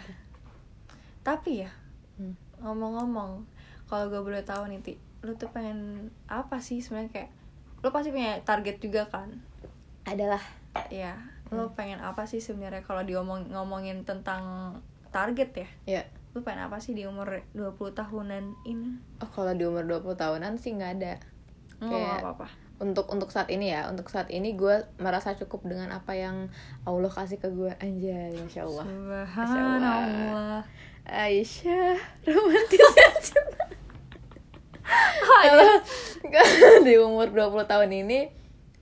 tapi 1.20 1.60
ya 1.60 1.72
Hmm. 2.14 2.38
ngomong-ngomong 2.60 3.42
kalau 3.86 4.06
gue 4.08 4.22
boleh 4.22 4.44
tahu 4.44 4.68
nih 4.68 4.78
Ti, 4.80 4.94
lu 5.22 5.34
tuh 5.34 5.50
pengen 5.50 5.80
apa 6.26 6.60
sih 6.60 6.78
sebenarnya? 6.78 7.10
Kayak 7.12 7.30
lu 7.80 7.90
pasti 7.90 8.10
punya 8.10 8.38
target 8.42 8.78
juga 8.78 9.08
kan? 9.08 9.42
Adalah. 10.04 10.42
Ya 10.90 11.18
lu 11.50 11.70
pengen 11.72 11.98
apa 12.00 12.26
sih 12.26 12.38
sebenarnya 12.38 12.82
kalau 12.82 13.02
diomong 13.02 13.50
ngomongin 13.50 14.02
tentang 14.04 14.78
target 15.10 15.50
ya? 15.56 15.70
Ya. 15.88 16.04
lu 16.34 16.42
pengen 16.42 16.66
apa 16.66 16.78
sih 16.78 16.92
di 16.92 17.06
umur 17.06 17.46
20 17.52 17.94
tahunan 17.94 18.58
ini? 18.64 18.98
Oh, 19.18 19.30
kalau 19.32 19.54
di 19.54 19.62
umur 19.64 19.86
20 19.86 20.14
tahunan 20.14 20.58
sih 20.58 20.74
nggak 20.74 20.92
ada. 20.98 21.14
nggak 21.80 21.90
Kayak- 21.90 22.20
apa 22.20 22.30
apa 22.32 22.48
Untuk 22.84 23.08
untuk 23.08 23.32
saat 23.32 23.48
ini 23.48 23.72
ya, 23.72 23.88
untuk 23.88 24.12
saat 24.12 24.28
ini 24.28 24.60
gue 24.60 24.84
merasa 25.00 25.32
cukup 25.40 25.64
dengan 25.64 25.96
apa 25.96 26.20
yang 26.20 26.52
Allah 26.84 27.08
kasih 27.08 27.40
ke 27.40 27.48
gue. 27.48 27.72
Anjay, 27.80 28.36
masya 28.36 28.68
Allah. 28.68 28.86
subhanallah 29.32 30.62
Aisyah, 31.08 32.00
romantis 32.28 32.80
cinta. 33.32 33.64
Kalau 35.24 35.72
di 36.84 36.94
umur 37.00 37.32
20 37.32 37.72
tahun 37.72 37.90
ini 37.92 38.32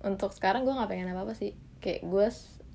untuk 0.02 0.34
sekarang 0.34 0.66
gue 0.66 0.74
nggak 0.74 0.90
pengen 0.90 1.14
apa-apa 1.14 1.34
sih. 1.38 1.54
Kayak 1.82 2.06
gue 2.06 2.28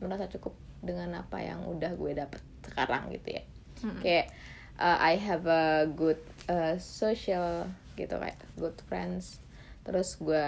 merasa 0.03 0.31
cukup 0.31 0.55
dengan 0.83 1.23
apa 1.23 1.43
yang 1.43 1.67
udah 1.67 1.95
gue 1.95 2.12
dapet 2.15 2.43
sekarang 2.67 3.11
gitu 3.15 3.39
ya. 3.39 3.43
Mm-mm. 3.83 4.03
Kayak 4.03 4.27
uh, 4.79 4.99
I 4.99 5.19
have 5.19 5.47
a 5.47 5.87
good 5.91 6.19
uh, 6.51 6.79
social 6.79 7.71
gitu 7.95 8.15
kayak 8.19 8.39
good 8.59 8.79
friends. 8.87 9.43
Terus 9.87 10.19
gue 10.19 10.47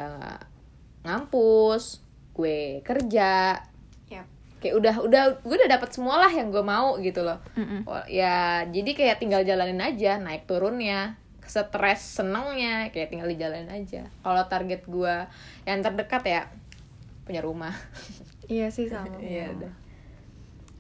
ngampus 1.08 2.04
gue 2.36 2.84
kerja 2.84 3.56
kayak 4.58 4.74
udah 4.74 4.94
udah 5.06 5.22
gue 5.38 5.54
udah 5.54 5.70
dapat 5.70 5.90
semua 5.94 6.18
lah 6.18 6.32
yang 6.34 6.50
gue 6.50 6.62
mau 6.66 6.98
gitu 6.98 7.22
loh 7.22 7.38
Mm-mm. 7.54 7.86
Wah, 7.86 8.02
ya 8.10 8.66
jadi 8.66 8.90
kayak 8.90 9.22
tinggal 9.22 9.46
jalanin 9.46 9.78
aja 9.78 10.18
naik 10.18 10.50
turunnya 10.50 11.14
stres 11.48 12.20
senengnya 12.20 12.90
kayak 12.92 13.08
tinggal 13.08 13.30
dijalanin 13.30 13.70
aja 13.70 14.10
kalau 14.20 14.42
target 14.50 14.82
gue 14.84 15.14
yang 15.62 15.80
terdekat 15.80 16.22
ya 16.26 16.42
punya 17.22 17.40
rumah 17.40 17.72
Iya 18.48 18.72
sih 18.72 18.88
sama. 18.88 19.12
Iya, 19.20 19.52
udah. 19.52 19.72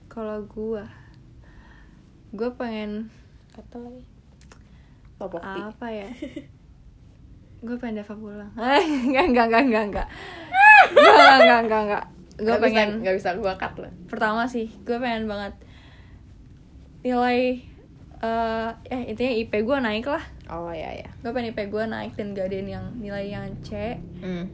Kalau 0.08 0.40
gua 0.48 0.88
gua 2.32 2.50
pengen 2.56 3.12
kata 3.52 3.76
lagi 3.76 4.04
apa 5.20 5.86
ya? 5.92 6.08
gue 7.58 7.76
pengen 7.76 8.00
Dava 8.00 8.14
pulang. 8.14 8.50
enggak, 9.08 9.24
enggak, 9.30 9.46
enggak, 9.50 9.62
enggak, 9.66 9.84
enggak. 9.90 10.08
Enggak, 10.94 11.36
enggak, 11.42 11.60
enggak, 11.64 11.82
enggak. 11.86 12.04
Gue 12.38 12.46
Nggak 12.46 12.60
pengen 12.62 12.88
nggak 13.02 13.16
bisa 13.18 13.34
gue 13.34 13.52
cut 13.58 13.74
lah 13.82 13.92
pertama 14.06 14.46
sih, 14.46 14.70
gue 14.86 14.94
pengen 15.02 15.26
banget 15.26 15.58
nilai 17.02 17.66
eh 18.18 18.70
eh 18.90 19.02
intinya 19.10 19.32
IP 19.34 19.52
gue 19.62 19.78
naik 19.78 20.06
lah. 20.06 20.22
oh 20.50 20.70
ya 20.74 20.90
ya 20.90 21.06
Gue 21.22 21.30
pengen 21.34 21.50
IP 21.50 21.66
gue 21.66 21.84
naik 21.86 22.14
dan 22.18 22.34
gak 22.34 22.50
ada 22.50 22.58
yang 22.62 22.86
nilai 22.98 23.26
yang 23.30 23.46
C 23.62 23.98
hmm. 24.22 24.46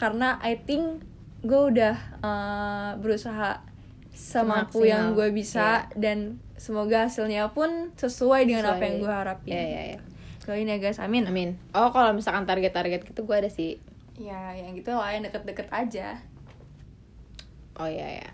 karena 0.00 0.36
I 0.40 0.56
think 0.60 1.00
gue 1.44 1.60
udah 1.72 1.96
eh, 2.20 2.90
berusaha 3.00 3.60
semampu 4.12 4.84
Semaksimal. 4.84 4.88
yang 4.92 5.04
gue 5.16 5.28
bisa 5.32 5.88
dan 5.96 6.40
semoga 6.60 7.08
hasilnya 7.08 7.52
pun 7.56 7.92
sesuai 7.96 8.44
dengan 8.48 8.72
apa 8.72 8.80
Sesuai. 8.80 8.88
yang 8.88 8.96
gue 9.00 9.12
harapin. 9.16 9.48
ya 9.52 9.62
ya 9.64 9.82
ya 9.96 10.00
Doain 10.48 10.64
ya 10.64 10.80
guys, 10.80 10.96
amin. 10.96 11.28
amin. 11.28 11.60
Oh 11.76 11.92
kalau 11.92 12.16
misalkan 12.16 12.48
target-target 12.48 13.04
gitu 13.04 13.28
gue 13.28 13.36
ada 13.36 13.52
sih. 13.52 13.76
Ya, 14.16 14.56
yang 14.56 14.72
gitu 14.72 14.96
lah 14.96 15.12
yang 15.12 15.28
deket-deket 15.28 15.68
aja. 15.68 16.16
oh 17.76 17.84
ya 17.84 18.08
ya 18.24 18.32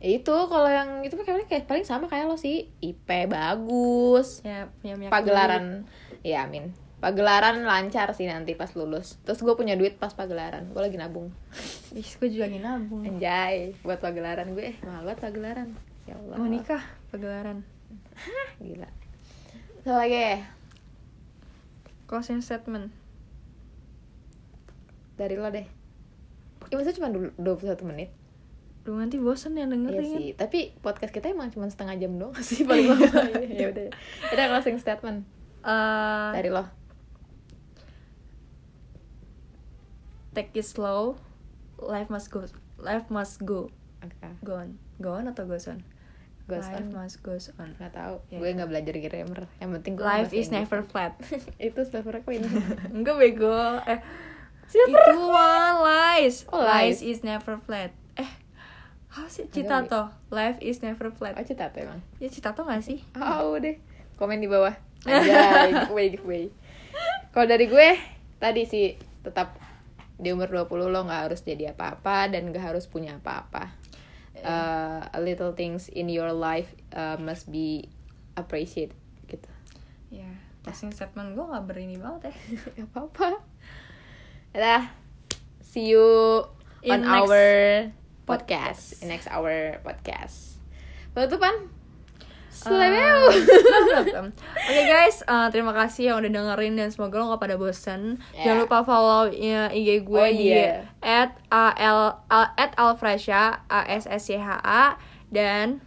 Ya 0.00 0.16
itu 0.16 0.32
kalau 0.32 0.70
yang 0.70 1.02
itu 1.02 1.12
paling 1.18 1.44
kayak 1.50 1.66
paling 1.66 1.82
sama 1.82 2.06
kayak 2.06 2.30
lo 2.30 2.38
sih. 2.38 2.70
IP 2.78 3.10
bagus. 3.26 4.46
Ya, 4.46 4.70
minyak 4.86 5.10
pagelaran. 5.10 5.90
ya 6.22 6.46
amin. 6.46 6.70
Pagelaran 7.02 7.66
lancar 7.66 8.14
sih 8.14 8.30
nanti 8.30 8.54
pas 8.54 8.70
lulus. 8.78 9.18
Terus 9.26 9.42
gue 9.42 9.54
punya 9.58 9.74
duit 9.74 9.98
pas 9.98 10.14
pagelaran. 10.14 10.70
Gue 10.70 10.86
lagi 10.86 11.02
nabung. 11.02 11.34
Ih, 11.98 12.06
gue 12.06 12.28
juga 12.30 12.46
lagi 12.46 12.62
nabung. 12.62 13.02
anjay 13.10 13.74
buat 13.82 13.98
pagelaran 13.98 14.54
gue. 14.54 14.70
Eh 14.70 14.76
mahal 14.86 15.02
banget 15.02 15.18
pagelaran. 15.26 15.68
Ya 16.06 16.14
Allah. 16.14 16.36
Mau 16.38 16.46
nikah 16.46 16.84
pagelaran. 17.10 17.66
gila. 18.62 18.86
So 19.82 19.98
lagi? 19.98 20.14
ya? 20.14 20.59
Closing 22.10 22.42
statement. 22.42 22.90
dari 25.14 25.36
lo 25.36 25.46
deh 25.46 25.68
ya 26.66 26.74
maksudnya 26.74 26.96
cuma 26.96 27.08
du- 27.08 27.36
21 27.36 27.76
menit 27.86 28.08
Duh, 28.80 28.96
nanti 28.96 29.14
bosen 29.16 29.52
yang 29.52 29.68
Iya 29.68 29.76
dengerin. 29.92 30.08
sih, 30.10 30.26
tapi 30.32 30.72
podcast 30.78 31.12
kita 31.12 31.28
emang 31.28 31.48
cuma 31.50 31.68
setengah 31.68 31.94
jam 31.94 32.16
doang 32.16 32.32
sih 32.42 32.64
paling 32.64 32.88
lama. 32.88 33.28
ya 33.44 33.68
udah. 33.68 33.92
Udah 34.26 34.44
closing 34.48 34.76
statement 34.76 35.28
Eh, 35.60 36.30
dari 36.32 36.48
lo. 36.48 36.64
take 40.32 40.54
it 40.54 40.64
slow. 40.64 41.20
Life 41.76 42.08
must 42.08 42.30
go. 42.30 42.48
Life 42.76 43.08
must 43.08 43.42
go. 43.42 43.68
Oke. 44.00 44.16
Go 44.40 44.56
on. 44.56 44.80
Go 44.96 45.12
on 45.12 45.26
atau 45.26 45.44
goes 45.44 45.66
on? 45.66 45.84
Goes 46.50 46.66
Life 46.66 46.82
on. 46.82 46.86
must 46.90 47.18
goes 47.22 47.46
on. 47.56 47.70
Nggak 47.78 47.94
tahu. 47.94 48.14
Ya, 48.28 48.36
gue 48.36 48.48
kan. 48.50 48.54
nggak 48.58 48.68
belajar 48.74 48.94
grammar. 48.98 49.40
Yang 49.62 49.70
penting 49.78 49.92
gue 49.94 50.04
Life 50.04 50.32
is 50.34 50.50
Inggris. 50.50 50.50
never 50.50 50.80
flat. 50.82 51.12
Itu 51.70 51.80
silver 51.86 52.16
queen. 52.20 52.42
Enggak 52.96 53.14
bego. 53.16 53.78
Eh, 53.86 54.02
Silver 54.66 55.02
itu 55.02 55.18
mah 55.26 55.82
lies. 55.82 56.46
Oh, 56.46 56.62
lies. 56.62 56.98
Lies 56.98 57.00
is 57.02 57.18
never 57.26 57.58
flat. 57.58 57.90
Eh, 58.14 58.30
apa 59.10 59.26
sih 59.26 59.42
Agak 59.42 59.54
Citato? 59.54 60.02
Life 60.30 60.58
is 60.62 60.78
never 60.78 61.10
flat. 61.10 61.34
Oh, 61.34 61.42
cita 61.42 61.74
tuh 61.74 61.82
emang. 61.82 61.98
Ya 62.22 62.30
Citato 62.30 62.62
gak 62.62 62.78
sih? 62.78 63.02
Oh, 63.18 63.58
deh. 63.58 63.82
Komen 64.14 64.38
di 64.38 64.46
bawah. 64.46 64.70
Anjay, 65.10 65.74
giveaway, 65.74 66.06
giveaway. 66.14 66.44
Kalau 67.34 67.46
dari 67.50 67.66
gue, 67.66 67.98
tadi 68.38 68.62
sih 68.62 68.94
tetap 69.26 69.58
di 70.14 70.30
umur 70.30 70.46
20 70.46 70.70
lo 70.86 71.02
nggak 71.02 71.32
harus 71.32 71.40
jadi 71.42 71.72
apa-apa 71.72 72.28
dan 72.28 72.52
nggak 72.52 72.60
harus 72.70 72.86
punya 72.86 73.16
apa-apa. 73.18 73.74
Uh, 74.44 75.08
a 75.12 75.20
little 75.20 75.52
things 75.52 75.88
in 75.88 76.08
your 76.08 76.32
life 76.32 76.72
uh, 76.92 77.16
must 77.20 77.50
be 77.50 77.88
appreciated 78.36 78.96
gitu. 79.30 79.50
Ya, 80.10 80.28
closing 80.66 80.90
statement 80.90 81.38
gue 81.38 81.44
gak 81.44 81.64
berini 81.66 81.96
banget 81.96 82.30
ya. 82.30 82.34
Gak 82.82 82.88
apa-apa. 82.90 83.28
Dah. 84.56 84.84
See 85.62 85.94
you 85.94 86.42
In 86.82 86.98
on 86.98 87.00
next 87.06 87.30
our 87.30 87.44
podcast. 88.26 88.26
podcast. 88.26 89.02
In 89.02 89.06
next 89.12 89.28
our 89.30 89.78
podcast. 89.86 90.36
Penutupan. 91.14 91.79
Eh, 92.50 92.66
Selamat. 92.66 93.30
Oke 94.66 94.82
guys, 94.82 95.22
eh, 95.22 95.46
terima 95.54 95.70
kasih 95.70 96.10
yang 96.10 96.16
udah 96.18 96.30
dengerin 96.34 96.74
dan 96.74 96.90
semoga 96.90 97.22
lo 97.22 97.30
gak 97.30 97.46
pada 97.46 97.54
bosen. 97.54 98.18
Ya. 98.34 98.50
Jangan 98.50 98.66
lupa 98.66 98.78
follow 98.82 99.30
ya, 99.30 99.70
IG 99.70 100.02
gue 100.02 100.18
Oh, 100.18 100.26
di 100.26 100.50
iya. 100.50 100.82
at 100.98 101.38
al 101.48 102.18
at 102.58 102.74
alfresha 102.74 103.62
a 103.70 103.80
s 103.86 104.10
s 104.10 104.34
y 104.34 104.36
h 104.36 104.50
a 104.60 104.98
dan 105.30 105.78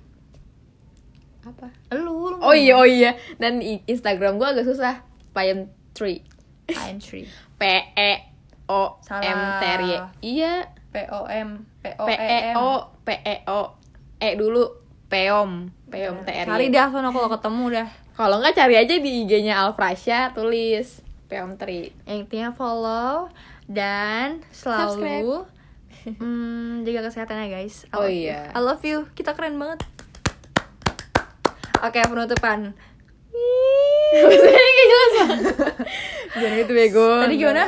Apa? 1.44 1.68
lu, 2.00 2.32
lu 2.32 2.40
Oh 2.40 2.56
iya, 2.56 2.80
oh 2.80 2.88
iya. 2.88 3.20
Dan 3.36 3.60
Instagram 3.60 4.40
gue 4.40 4.48
agak 4.48 4.64
susah. 4.64 5.04
Payem 5.36 5.68
3. 5.92 6.24
I'm 6.80 6.96
tree. 7.04 7.28
P 7.60 7.64
E 7.92 8.12
O 8.72 9.04
M. 9.12 9.40
T 9.60 9.64
R 9.68 9.82
Y. 9.84 9.96
Iya. 10.24 10.72
P 10.96 10.96
O 11.12 11.28
M 11.28 11.68
P 11.84 11.92
O 12.00 12.08
P 12.08 12.12
E 12.16 12.24
E 12.24 12.40
M. 12.48 12.56
O 12.56 12.68
P 13.04 13.08
E 13.20 13.36
O 13.52 13.76
E 14.16 14.30
dulu 14.40 14.83
Peom. 15.14 15.70
Peom 15.94 16.16
T 16.26 16.30
R 16.34 16.46
Cari 16.50 16.74
dah 16.74 16.90
sono 16.90 17.14
kalau 17.14 17.30
ketemu 17.30 17.66
dah. 17.70 17.88
Kalau 18.14 18.42
nggak 18.42 18.58
cari 18.58 18.76
aja 18.78 18.96
di 18.98 19.10
IG-nya 19.22 19.62
Alfrasya 19.62 20.34
tulis 20.34 21.06
Peom 21.30 21.54
3. 21.54 22.10
Yang 22.10 22.18
intinya 22.26 22.50
follow 22.50 23.30
dan 23.70 24.42
selalu 24.50 25.46
hmm, 26.18 26.82
jaga 26.82 27.06
kesehatan 27.08 27.46
ya 27.46 27.62
guys. 27.62 27.86
I 27.86 27.94
Oh 27.94 28.02
love 28.02 28.10
you. 28.10 28.26
iya. 28.26 28.40
I 28.50 28.60
love 28.60 28.82
you. 28.82 29.06
Kita 29.14 29.38
keren 29.38 29.62
banget. 29.62 29.86
Oke 31.80 32.02
penutupan. 32.02 32.74
Maksudnya 34.14 34.50
kayak 34.56 34.88
jelas. 34.90 35.14
Jangan 36.34 36.58
gitu 36.58 36.72
bego. 36.74 37.22
Tadi 37.22 37.36
gimana? 37.36 37.66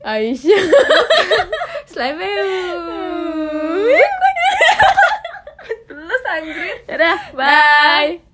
Aisyah. 0.00 0.62
Selamat 1.92 2.28
anjrit. 6.36 6.78
Ya 6.88 6.96
Dadah, 6.96 7.18
bye. 7.32 7.46
bye. 7.46 8.27